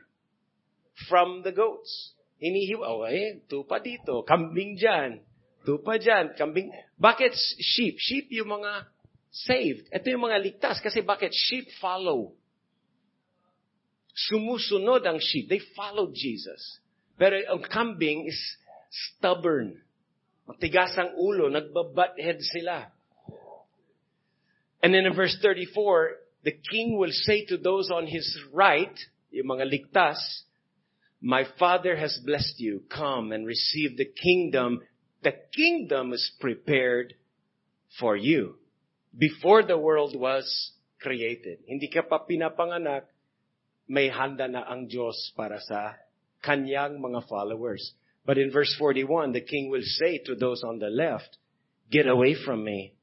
[1.07, 2.13] from the goats.
[2.41, 5.21] Hinihiwa, oh, eh, tupa dito, kambing dyan,
[5.61, 6.73] tupa dyan, kambing.
[6.97, 8.01] Bakit sheep?
[8.01, 8.89] Sheep yung mga
[9.29, 9.87] saved.
[9.93, 10.81] Ito yung mga ligtas.
[10.81, 11.29] Kasi bakit?
[11.31, 12.33] Sheep follow.
[14.29, 15.49] Sumusunod ang sheep.
[15.49, 16.61] They followed Jesus.
[17.17, 18.39] Pero ang kambing is
[18.89, 19.81] stubborn.
[20.45, 21.49] Matigas ang ulo.
[21.49, 22.91] Nagbabat head sila.
[24.83, 28.93] And then in verse 34, the king will say to those on his right,
[29.29, 30.17] yung mga ligtas,
[31.21, 32.81] My Father has blessed you.
[32.89, 34.81] Come and receive the kingdom
[35.21, 37.13] The kingdom is prepared
[37.99, 38.57] for you
[39.15, 41.61] before the world was created.
[41.69, 43.05] Hindi ka pa pinapanganak,
[43.91, 45.99] may handa na ang Diyos para sa
[46.39, 47.91] kanyang mga followers.
[48.23, 51.35] But in verse 41, the king will say to those on the left,
[51.91, 52.93] Get away from me.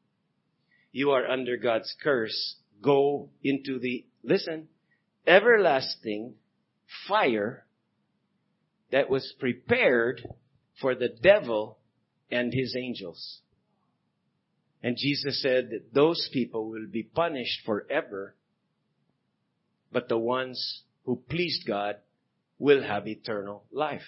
[0.90, 2.57] You are under God's curse.
[2.81, 4.68] Go into the, listen,
[5.27, 6.37] everlasting
[7.07, 7.66] fire
[8.90, 10.27] that was prepared
[10.81, 11.77] for the devil
[12.31, 13.40] and his angels.
[14.83, 18.37] And Jesus said that those people will be punished forever,
[19.92, 21.96] but the ones who pleased God
[22.59, 24.05] will have eternal life.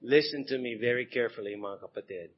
[0.00, 2.28] Listen to me very carefully, mga kapatid.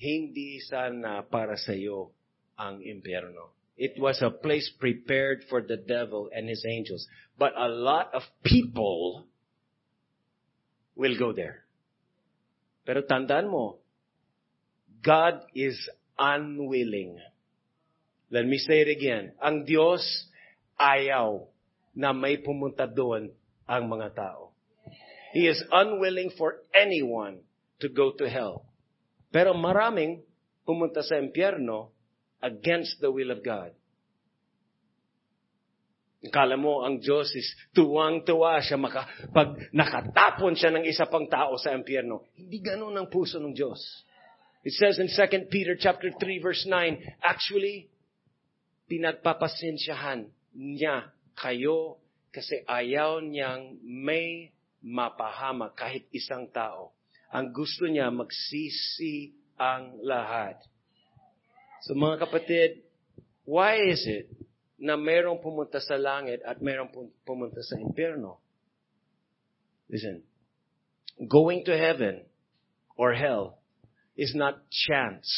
[0.00, 2.12] Hindi sana para sa iyo
[2.56, 3.52] ang impyerno.
[3.80, 7.08] It was a place prepared for the devil and his angels.
[7.38, 9.24] But a lot of people
[10.96, 11.64] will go there.
[12.84, 13.80] Pero tandaan mo,
[15.00, 15.80] God is
[16.20, 17.16] unwilling.
[18.28, 19.32] Let me say it again.
[19.40, 20.04] Ang Diyos
[20.80, 21.44] ayaw
[21.92, 23.28] na may pumunta doon
[23.68, 24.56] ang mga tao.
[25.36, 27.44] He is unwilling for anyone
[27.78, 28.66] to go to hell.
[29.30, 30.26] Pero maraming
[30.66, 31.94] pumunta sa impyerno
[32.42, 33.70] against the will of God.
[36.20, 41.56] Kala mo ang Diyos is tuwang-tuwa siya maka, pag nakatapon siya ng isa pang tao
[41.56, 42.28] sa impyerno.
[42.36, 43.80] Hindi ganun ang puso ng Diyos.
[44.60, 47.88] It says in 2 Peter chapter 3 verse 9, actually,
[48.92, 51.98] pinagpapasensyahan niya kayo
[52.30, 56.94] kasi ayaw niyang may mapahama kahit isang tao.
[57.30, 60.58] Ang gusto niya magsisi ang lahat.
[61.86, 62.82] So mga kapatid,
[63.44, 64.28] why is it
[64.80, 66.90] na mayroong pumunta sa langit at mayroong
[67.22, 68.40] pumunta sa impyerno?
[69.90, 70.22] Listen,
[71.28, 72.24] going to heaven
[72.96, 73.58] or hell
[74.16, 75.28] is not chance.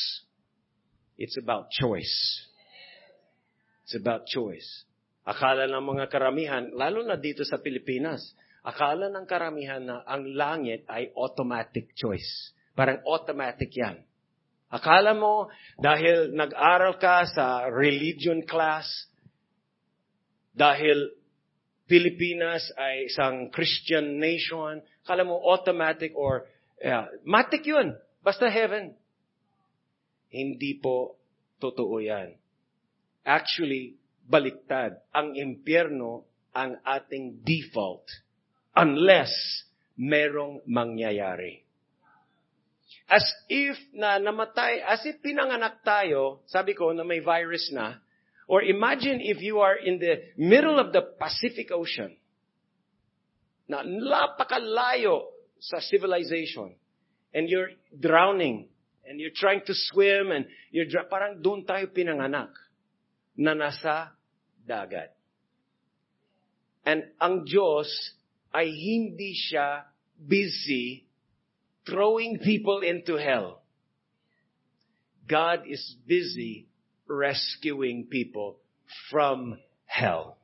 [1.18, 2.46] It's about choice.
[3.84, 4.84] It's about choice.
[5.22, 8.34] Akala ng mga karamihan, lalo na dito sa Pilipinas,
[8.66, 12.50] akala ng karamihan na ang langit ay automatic choice.
[12.74, 14.02] Parang automatic yan.
[14.72, 18.88] Akala mo, dahil nag-aral ka sa religion class,
[20.56, 21.12] dahil
[21.86, 26.48] Pilipinas ay isang Christian nation, akala mo automatic or,
[26.80, 27.94] yeah, matic yun.
[28.24, 28.96] Basta heaven.
[30.32, 31.20] Hindi po
[31.60, 32.32] totoo yan.
[33.22, 34.01] Actually,
[34.32, 34.96] baliktad.
[35.12, 36.24] Ang impyerno
[36.56, 38.08] ang ating default
[38.72, 39.32] unless
[40.00, 41.60] merong mangyayari.
[43.12, 48.00] As if na namatay, as if pinanganak tayo, sabi ko na may virus na,
[48.48, 52.16] or imagine if you are in the middle of the Pacific Ocean,
[53.68, 55.28] na napakalayo
[55.60, 56.72] sa civilization,
[57.36, 58.68] and you're drowning
[59.04, 62.52] and you're trying to swim and you're parang doon tayo pinanganak
[63.36, 64.12] na nasa
[64.68, 65.14] dagat.
[66.82, 67.88] And ang Diyos
[68.50, 69.86] ay hindi siya
[70.18, 71.06] busy
[71.86, 73.62] throwing people into hell.
[75.26, 76.66] God is busy
[77.06, 78.58] rescuing people
[79.10, 80.38] from hell.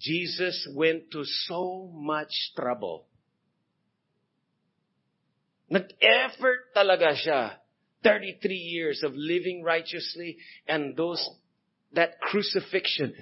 [0.00, 3.10] Jesus went to so much trouble
[5.70, 7.62] Nag-effort talaga siya.
[8.02, 11.22] 33 years of living righteously and those,
[11.94, 13.14] that crucifixion.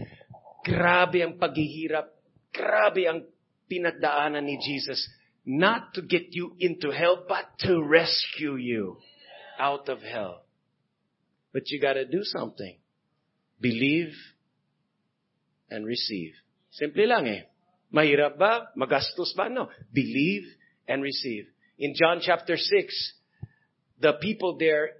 [0.64, 2.12] Grabe ang paghihirap.
[2.52, 3.24] Grabe ang
[3.68, 5.00] pinagdaanan ni Jesus.
[5.48, 9.00] Not to get you into hell, but to rescue you
[9.56, 10.44] out of hell.
[11.52, 12.76] But you gotta do something.
[13.60, 14.12] Believe
[15.70, 16.36] and receive.
[16.70, 17.48] Simple lang eh.
[17.88, 18.68] Mahirap ba?
[18.76, 19.48] Magastos ba?
[19.48, 19.72] No.
[19.88, 20.44] Believe
[20.86, 21.48] and receive.
[21.78, 22.68] In John chapter 6,
[24.00, 24.97] the people there,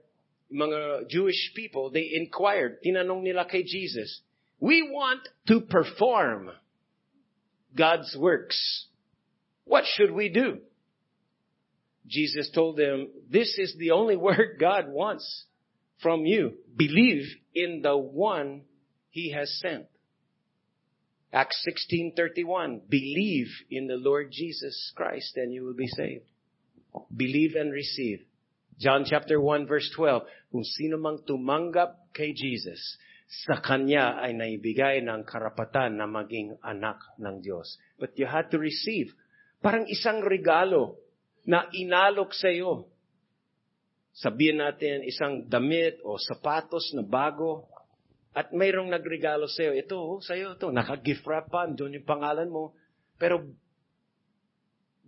[0.53, 4.21] mga Jewish people, they inquired, tinanong nila kay Jesus,
[4.61, 6.51] we want to perform
[7.77, 8.87] God's works.
[9.65, 10.59] What should we do?
[12.07, 15.45] Jesus told them, this is the only word God wants
[16.03, 16.55] from you.
[16.77, 18.63] Believe in the one
[19.11, 19.87] he has sent.
[21.33, 26.25] Acts 16:31 Believe in the Lord Jesus Christ and you will be saved.
[27.15, 28.25] Believe and receive.
[28.79, 32.79] John chapter 1 verse 12, kung sino mang tumanggap kay Jesus,
[33.29, 37.77] sa Kanya ay naibigay ng karapatan na maging anak ng Diyos.
[38.01, 39.13] But you had to receive.
[39.61, 40.97] Parang isang regalo
[41.45, 42.89] na inalok sa iyo.
[44.17, 47.69] Sabihin natin isang damit o sapatos na bago
[48.33, 49.73] at mayroong nagregalo sa iyo.
[49.77, 50.73] Ito, oh, sa iyo ito.
[50.73, 52.73] Naka-gift wrap pa, doon yung pangalan mo.
[53.21, 53.45] Pero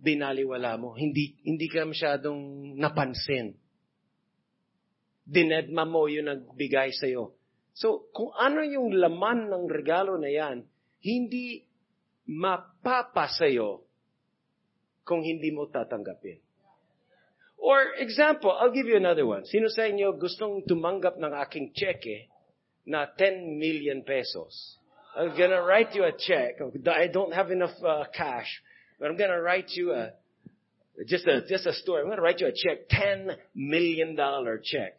[0.01, 0.97] binaliwala mo.
[0.97, 3.60] Hindi, hindi ka masyadong napansin.
[5.25, 7.35] Dinedma mo yung nagbigay sa'yo.
[7.71, 10.67] So, kung ano yung laman ng regalo na yan,
[11.01, 11.63] hindi
[12.27, 13.83] mapapa sa'yo
[15.07, 16.39] kung hindi mo tatanggapin.
[17.61, 19.45] Or example, I'll give you another one.
[19.45, 22.25] Sino sa inyo gustong tumanggap ng aking cheque
[22.89, 24.81] na 10 million pesos?
[25.13, 26.57] I'm gonna write you a check.
[26.87, 28.49] I don't have enough uh, cash,
[28.97, 30.13] but I'm gonna write you a
[31.05, 32.01] just a just a story.
[32.01, 34.97] I'm gonna write you a check, 10 million dollar check.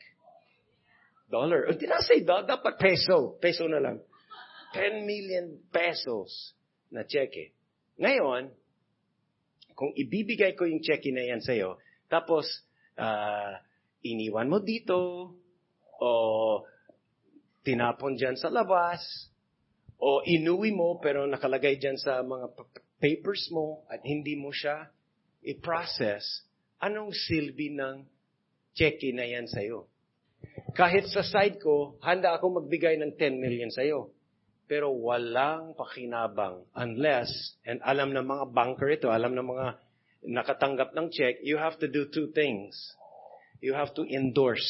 [1.32, 1.64] Dollar.
[1.64, 2.44] Oh, did I say dollar?
[2.44, 3.40] Dapat peso.
[3.40, 4.04] Peso na lang.
[4.76, 6.52] 10 million pesos
[6.92, 7.56] na cheque.
[7.96, 8.52] Ngayon,
[9.72, 11.80] kung ibibigay ko yung cheque na yan sa'yo,
[12.12, 12.44] tapos,
[13.00, 13.56] uh,
[14.04, 15.32] iniwan mo dito,
[15.96, 16.10] o
[17.64, 19.00] tinapon dyan sa labas,
[19.96, 22.52] o inuwi mo pero nakalagay dyan sa mga
[23.00, 24.90] papers mo at hindi mo siya
[25.46, 26.44] i-process,
[26.82, 28.04] anong silbi ng
[28.74, 29.91] cheque na yan sa'yo?
[30.72, 34.12] Kahit sa side ko, handa ako magbigay ng 10 million sa'yo.
[34.64, 37.28] Pero walang pakinabang unless,
[37.68, 39.66] and alam ng mga banker ito, alam ng mga
[40.32, 42.72] nakatanggap ng check, you have to do two things.
[43.60, 44.64] You have to endorse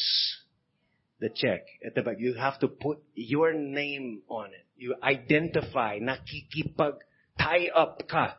[1.23, 2.17] the check at the back.
[2.19, 4.67] You have to put your name on it.
[4.75, 6.99] You identify, nakikipag
[7.39, 8.37] tie up ka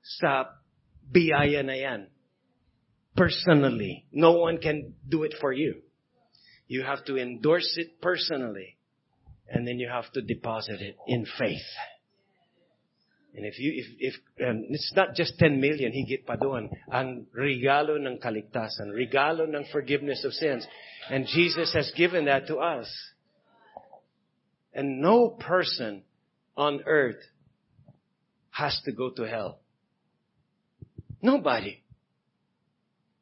[0.00, 0.54] sa
[1.02, 2.00] biyaya na yan.
[3.16, 4.06] Personally.
[4.12, 5.82] No one can do it for you.
[6.70, 8.76] You have to endorse it personally.
[9.48, 11.66] And then you have to deposit it in faith.
[13.34, 17.26] And if you, if, if, and it's not just 10 million, higit pa doon, ang
[17.34, 20.64] regalo ng kaligtasan, regalo ng forgiveness of sins.
[21.10, 22.86] And Jesus has given that to us.
[24.72, 26.04] And no person
[26.56, 27.18] on earth
[28.50, 29.58] has to go to hell.
[31.20, 31.82] Nobody.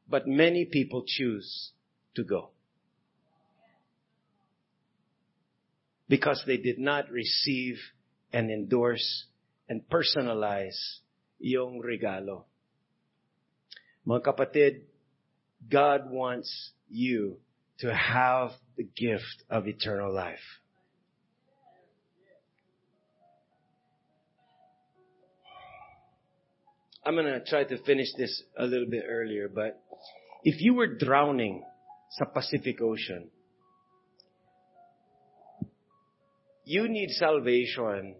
[0.07, 1.71] But many people choose
[2.13, 2.51] to go.
[6.09, 7.77] Because they did not receive
[8.33, 9.25] and endorse
[9.69, 10.77] and personalize
[11.39, 12.43] yung regalo.
[14.07, 14.81] Mga kapatid,
[15.69, 17.37] God wants you
[17.79, 20.43] to have the gift of eternal life.
[27.05, 29.81] I'm going to try to finish this a little bit earlier, but
[30.43, 31.63] if you were drowning
[32.11, 33.29] sa Pacific Ocean,
[36.69, 38.13] you need salvation.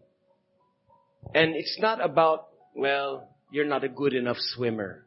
[1.37, 5.05] And it's not about, well, you're not a good enough swimmer.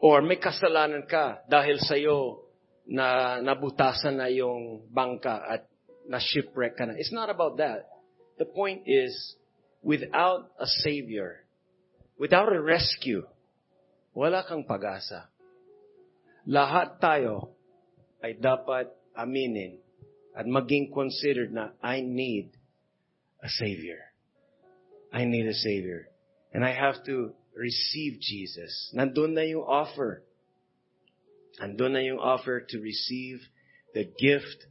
[0.00, 2.48] Or may kasalanan ka dahil sa'yo
[2.88, 5.68] na nabutasan na yung bangka at
[6.08, 6.96] na shipwreck ka na.
[6.96, 7.92] It's not about that.
[8.40, 9.12] The point is,
[9.84, 11.44] without a Savior,
[12.16, 13.28] without a rescue,
[14.16, 15.28] wala kang pag-asa.
[16.48, 17.52] Lahat tayo
[18.24, 19.83] ay dapat aminin
[20.36, 22.50] at maging considered na I need
[23.42, 23.98] a Savior.
[25.12, 26.08] I need a Savior.
[26.52, 28.92] And I have to receive Jesus.
[28.94, 30.22] Nandun na yung offer.
[31.62, 33.38] Nandun na yung offer to receive
[33.94, 34.66] the gift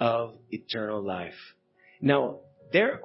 [0.00, 1.36] of eternal life.
[2.00, 2.40] Now,
[2.72, 3.02] there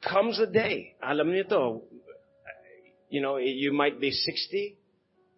[0.00, 1.62] comes a day, alam niyo to,
[3.10, 4.78] you know, you might be 60,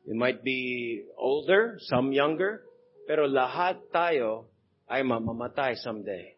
[0.07, 2.63] you might be older, some younger,
[3.07, 4.47] pero lahat tayo
[4.91, 6.35] ay mamamatay someday.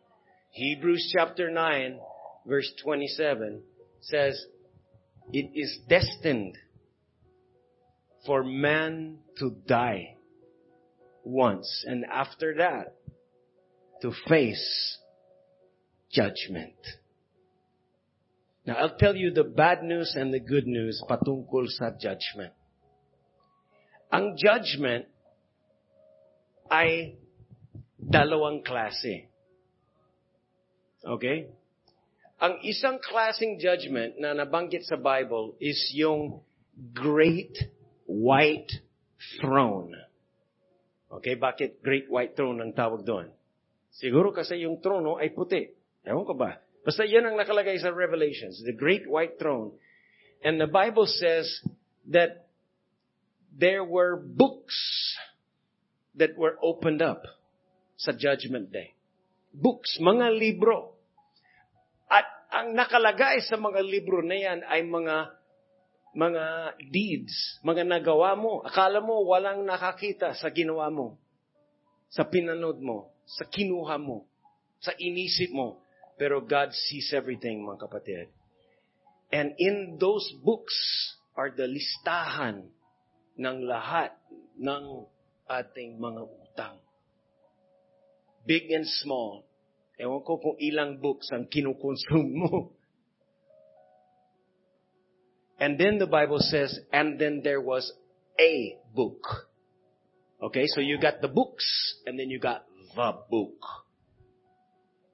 [0.50, 1.98] Hebrews chapter 9,
[2.46, 3.62] verse 27
[4.00, 4.34] says,
[5.32, 6.56] it is destined
[8.26, 10.16] for man to die
[11.22, 12.96] once, and after that,
[14.02, 14.98] to face
[16.10, 16.74] judgment.
[18.66, 22.52] Now, I'll tell you the bad news and the good news patungkol sa judgment.
[24.12, 25.06] Ang judgment
[26.70, 27.14] ay
[28.00, 29.28] dalawang klase.
[31.04, 31.52] Okay?
[32.40, 36.40] Ang isang klaseng judgment na nabanggit sa Bible is yung
[36.96, 37.52] great
[38.08, 38.72] white
[39.36, 39.92] throne.
[41.10, 43.28] Okay, bakit great white throne ang tawag doon?
[43.92, 45.68] Siguro kasi yung trono ay puti.
[46.06, 46.56] Ewan ko ba?
[46.80, 49.76] Basta yan ang nakalagay sa Revelations, the great white throne.
[50.40, 51.44] And the Bible says
[52.08, 52.48] that
[53.52, 54.78] there were books
[56.16, 57.20] that were opened up
[58.00, 58.96] sa judgment day.
[59.52, 60.96] Books, mga libro.
[62.08, 65.36] At ang nakalagay sa mga libro na yan ay mga
[66.10, 68.64] mga deeds, mga nagawa mo.
[68.66, 71.20] Akala mo walang nakakita sa ginawa mo,
[72.10, 74.26] sa pinanood mo, sa kinuha mo,
[74.82, 75.78] sa inisip mo.
[76.18, 78.26] Pero God sees everything, mga kapatid.
[79.30, 80.74] And in those books
[81.38, 82.66] are the listahan
[83.38, 84.10] ng lahat
[84.58, 85.06] ng
[85.46, 86.76] ating mga utang.
[88.50, 89.46] Big and small.
[89.94, 92.74] Ewan ko kung ilang books ang kinukonsume mo.
[95.62, 97.94] And then the Bible says, and then there was
[98.34, 99.22] a book.
[100.42, 101.62] Okay, so you got the books,
[102.02, 103.60] and then you got the book.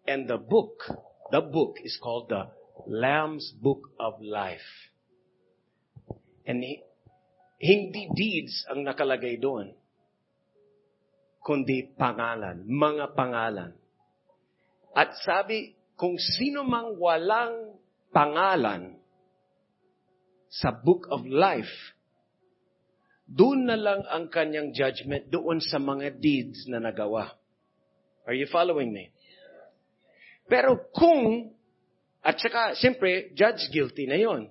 [0.09, 0.81] And the book,
[1.29, 2.49] the book is called the
[2.89, 4.65] Lamb's Book of Life.
[6.47, 6.65] And
[7.61, 9.77] hindi deeds ang nakalagay doon,
[11.47, 13.71] kundi pangalan, mga pangalan.
[14.91, 17.79] At sabi, kung sino mang walang
[18.11, 18.99] pangalan
[20.51, 21.71] sa Book of Life,
[23.31, 27.31] doon na lang ang kanyang judgment doon sa mga deeds na nagawa.
[28.27, 29.15] Are you following me?
[30.51, 31.55] Pero kung,
[32.27, 34.51] at saka, siyempre, judge guilty na yon.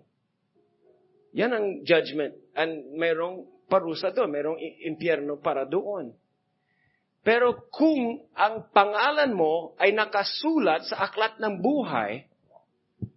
[1.36, 2.40] Yan ang judgment.
[2.56, 6.16] And mayroong parusa doon, mayroong impyerno para doon.
[7.26, 12.30] Pero kung ang pangalan mo ay nakasulat sa aklat ng buhay,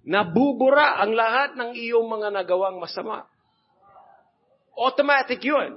[0.09, 3.29] nabubura ang lahat ng iyong mga nagawang masama.
[4.73, 5.77] Automatic yun.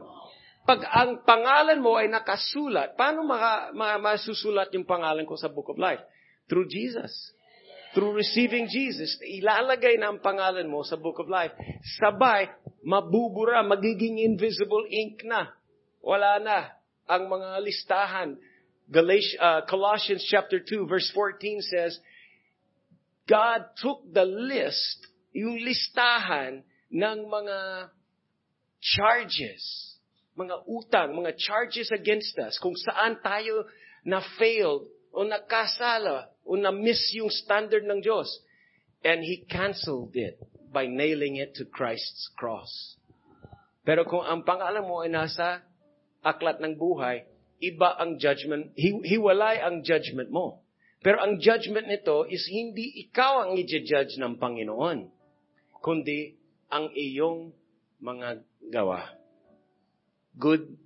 [0.63, 5.67] Pag ang pangalan mo ay nakasulat, paano maka, ma, masusulat yung pangalan ko sa Book
[5.67, 5.99] of Life?
[6.47, 7.11] Through Jesus.
[7.91, 9.19] Through receiving Jesus.
[9.27, 11.51] Ilalagay na ang pangalan mo sa Book of Life.
[11.99, 12.47] Sabay,
[12.79, 15.51] mabubura, magiging invisible ink na.
[15.99, 16.80] Wala na
[17.11, 18.39] ang mga listahan.
[18.87, 21.99] Galatians, uh, Colossians chapter 2 verse 14 says,
[23.27, 27.91] God took the list, yung listahan ng mga
[28.83, 29.95] charges,
[30.35, 33.67] mga utang, mga charges against us, kung saan tayo
[34.03, 38.27] na-failed o nakasala o na-miss yung standard ng Diyos.
[39.05, 40.35] And He canceled it
[40.71, 42.99] by nailing it to Christ's cross.
[43.81, 45.63] Pero kung ang pangalan mo ay nasa
[46.21, 47.25] aklat ng buhay,
[47.61, 50.61] iba ang judgment, hi- hiwalay ang judgment mo.
[51.01, 55.09] Pero ang judgment nito is hindi ikaw ang i-judge ng Panginoon,
[55.81, 56.37] kundi
[56.69, 57.49] ang iyong
[57.97, 59.09] mga gawa.
[60.37, 60.77] Good.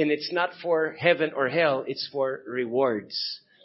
[0.00, 3.12] And it's not for heaven or hell, it's for rewards.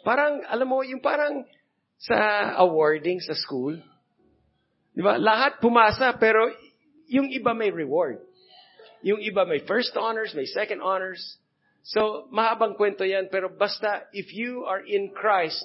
[0.04, 1.48] Parang, alam mo, yung parang
[1.96, 3.80] sa awarding sa school,
[4.92, 5.16] di ba?
[5.16, 6.52] Lahat pumasa, pero
[7.08, 8.20] yung iba may reward.
[9.02, 11.38] Yung iba may first honors, may second honors.
[11.82, 15.64] So, mahabang kwento yan, pero basta, if you are in Christ,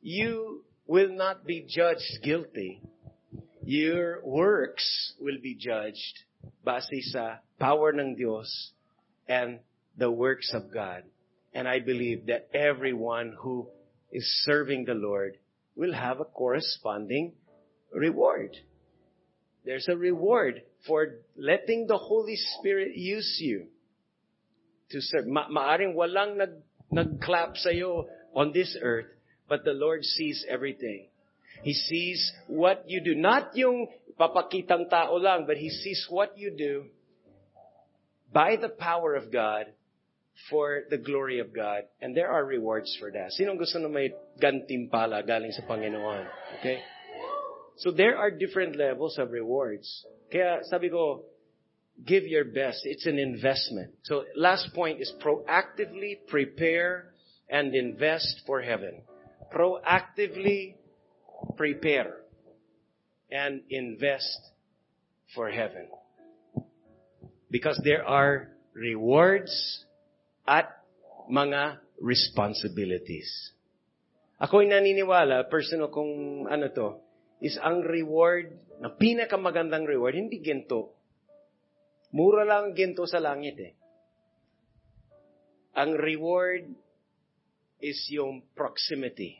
[0.00, 2.80] you will not be judged guilty.
[3.64, 6.24] Your works will be judged
[6.64, 8.48] base sa power ng Diyos
[9.28, 9.60] and
[9.98, 11.02] the works of God.
[11.52, 13.68] And I believe that everyone who
[14.12, 15.36] is serving the Lord
[15.76, 17.32] will have a corresponding
[17.92, 18.56] reward.
[19.64, 23.66] There's a reward for letting the Holy Spirit use you
[24.90, 25.26] to serve.
[25.26, 26.58] Ma- maaring walang nag,
[26.90, 29.06] nag-clap sa'yo on this earth,
[29.48, 31.08] but the Lord sees everything.
[31.62, 33.14] He sees what you do.
[33.14, 36.90] Not yung papakitang tao lang, but He sees what you do
[38.32, 39.66] by the power of God
[40.50, 41.82] for the glory of God.
[42.00, 43.32] And there are rewards for that.
[43.34, 46.26] Sinong gusto na may gantimpala galing sa Panginoon?
[46.60, 46.78] Okay?
[47.78, 49.86] So there are different levels of rewards.
[50.30, 51.24] Kaya sabi ko,
[52.04, 52.82] give your best.
[52.84, 53.92] It's an investment.
[54.04, 57.12] So last point is proactively prepare
[57.48, 59.02] and invest for heaven.
[59.52, 60.74] Proactively
[61.56, 62.16] prepare
[63.30, 64.38] and invest
[65.34, 65.88] for heaven.
[67.50, 69.84] Because there are rewards
[70.46, 70.68] at
[71.30, 73.52] mga responsibilities.
[74.38, 76.88] Ako'y naniniwala, personal kung ano to,
[77.40, 80.94] is ang reward, na pinakamagandang reward, hindi ginto.
[82.10, 83.72] Mura lang ang ginto sa langit eh.
[85.78, 86.66] Ang reward
[87.78, 89.38] is yung proximity,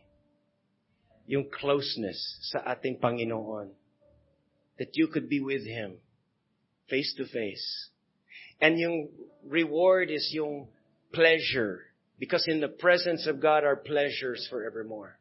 [1.26, 2.18] yung closeness
[2.54, 3.74] sa ating Panginoon.
[4.78, 5.98] That you could be with Him,
[6.86, 7.90] face to face.
[8.60, 9.10] And yung
[9.42, 10.68] reward is yung
[11.12, 11.90] pleasure.
[12.18, 15.18] Because in the presence of God are pleasures forevermore.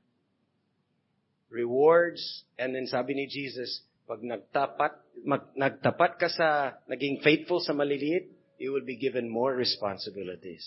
[1.49, 7.71] Rewards, and then sabi ni Jesus, pag nagtapat, mag, nagtapat ka sa, naging faithful sa
[7.71, 10.63] maliliit, you will be given more responsibilities.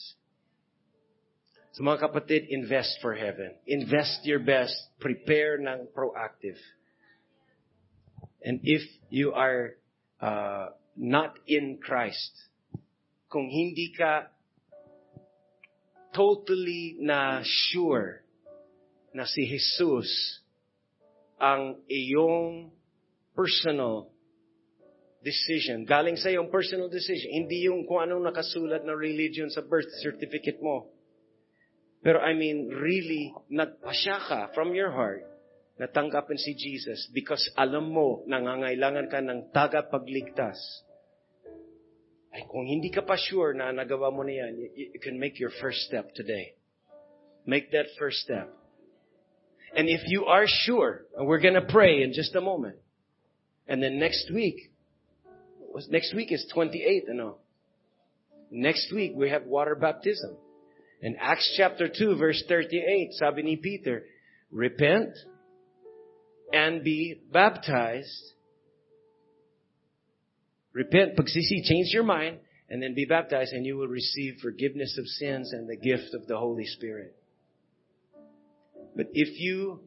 [1.73, 3.55] So mga kapatid, invest for heaven.
[3.67, 4.75] Invest your best.
[4.99, 6.59] Prepare ng proactive.
[8.43, 9.77] And if you are
[10.21, 12.33] uh, not in Christ,
[13.31, 14.27] kung hindi ka
[16.11, 18.27] totally na sure
[19.15, 20.11] na si Jesus
[21.41, 22.69] ang iyong
[23.33, 24.13] personal
[25.25, 25.89] decision.
[25.89, 27.33] Galing sa iyong personal decision.
[27.33, 30.93] Hindi yung kung anong nakasulat na religion sa birth certificate mo.
[32.01, 35.25] Pero I mean, really, nagpasya ka from your heart
[35.81, 40.61] na tanggapin si Jesus because alam mo, nangangailangan ka ng tagapagligtas.
[42.31, 45.41] Ay, kung hindi ka pa sure na nagawa mo na yan, you, you can make
[45.41, 46.55] your first step today.
[47.45, 48.60] Make that first step.
[49.77, 52.77] And if you are sure, and we're going to pray in just a moment,
[53.69, 54.73] and then next week,
[55.89, 57.37] next week is 28, know.
[58.51, 60.37] Next week we have water baptism.
[61.03, 64.05] In Acts chapter 2 verse 38, sabi ni Peter,
[64.51, 65.11] repent
[66.53, 68.33] and be baptized.
[70.73, 75.07] Repent, pagsisi, change your mind, and then be baptized and you will receive forgiveness of
[75.07, 77.17] sins and the gift of the Holy Spirit.
[78.97, 79.81] But if you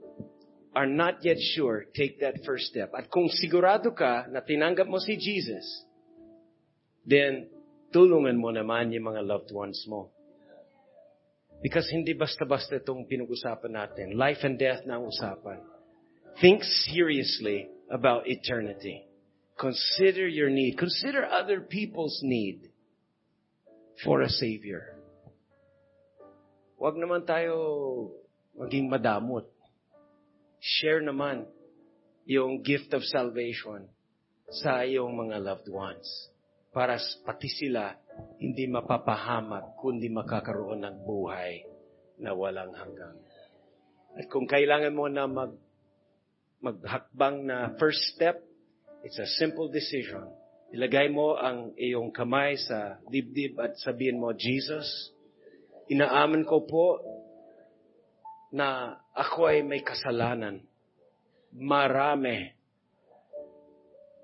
[0.75, 2.91] are not yet sure, take that first step.
[2.97, 5.65] At kung sigurado ka na tinanggap mo si Jesus,
[7.05, 7.49] then
[7.93, 10.09] tulungan mo naman yung mga loved ones mo.
[11.61, 14.19] Because hindi basta-basta itong pinag-usapan natin.
[14.19, 15.63] Life and death na usapan.
[16.41, 19.07] Think seriously about eternity.
[19.55, 20.75] Consider your need.
[20.75, 22.73] Consider other people's need
[24.03, 24.97] for a Savior.
[26.81, 28.11] Huwag naman tayo
[28.57, 29.49] maging madamot.
[30.63, 31.45] Share naman
[32.23, 33.89] yung gift of salvation
[34.63, 36.07] sa iyong mga loved ones
[36.71, 36.95] para
[37.25, 37.93] pati sila
[38.39, 41.65] hindi mapapahamak kundi makakaroon ng buhay
[42.21, 43.17] na walang hanggang.
[44.13, 45.53] At kung kailangan mo na mag
[46.63, 48.39] maghakbang na first step,
[49.03, 50.31] it's a simple decision.
[50.71, 54.87] Ilagay mo ang iyong kamay sa dibdib at sabihin mo, Jesus,
[55.91, 57.03] inaaman ko po
[58.53, 60.61] na ako ay may kasalanan.
[61.57, 62.53] Marami.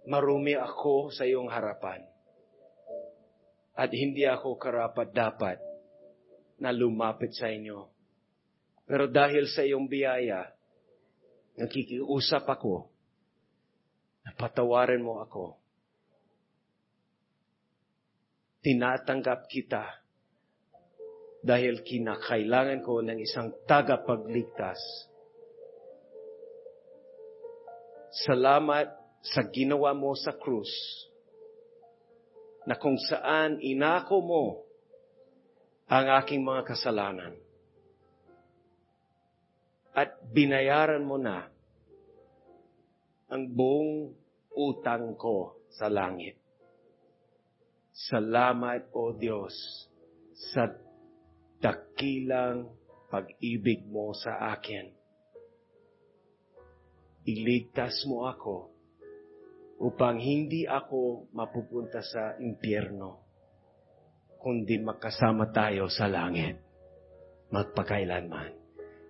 [0.05, 2.01] Marumi ako sa iyong harapan
[3.79, 5.61] at hindi ako karapat-dapat
[6.59, 7.87] na lumapit sa inyo.
[8.83, 10.49] Pero dahil sa iyong biyaya,
[11.55, 12.91] nakikiusap ako
[14.25, 15.55] na patawarin mo ako.
[18.59, 19.87] Tinatanggap kita
[21.39, 24.79] dahil kinakailangan ko ng isang tagapagligtas.
[28.27, 28.89] Salamat
[29.23, 30.71] sa ginawa mo sa krus
[32.67, 34.45] na kung saan inako mo
[35.89, 37.33] ang aking mga kasalanan.
[39.95, 41.49] At binayaran mo na
[43.29, 44.13] ang buong
[44.53, 46.37] utang ko sa langit.
[47.93, 49.53] Salamat, O Diyos,
[50.53, 50.71] sa
[51.59, 52.71] dakilang
[53.11, 54.91] pag-ibig mo sa akin.
[57.27, 58.71] Iligtas mo ako
[59.79, 63.23] upang hindi ako mapupunta sa impyerno,
[64.39, 66.59] kundi makasama tayo sa langit
[67.49, 68.55] magpakailanman.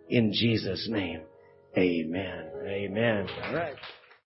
[0.10, 1.22] In Jesus' name,
[1.78, 2.44] Amen.
[2.66, 3.30] Amen.
[3.30, 3.78] All right.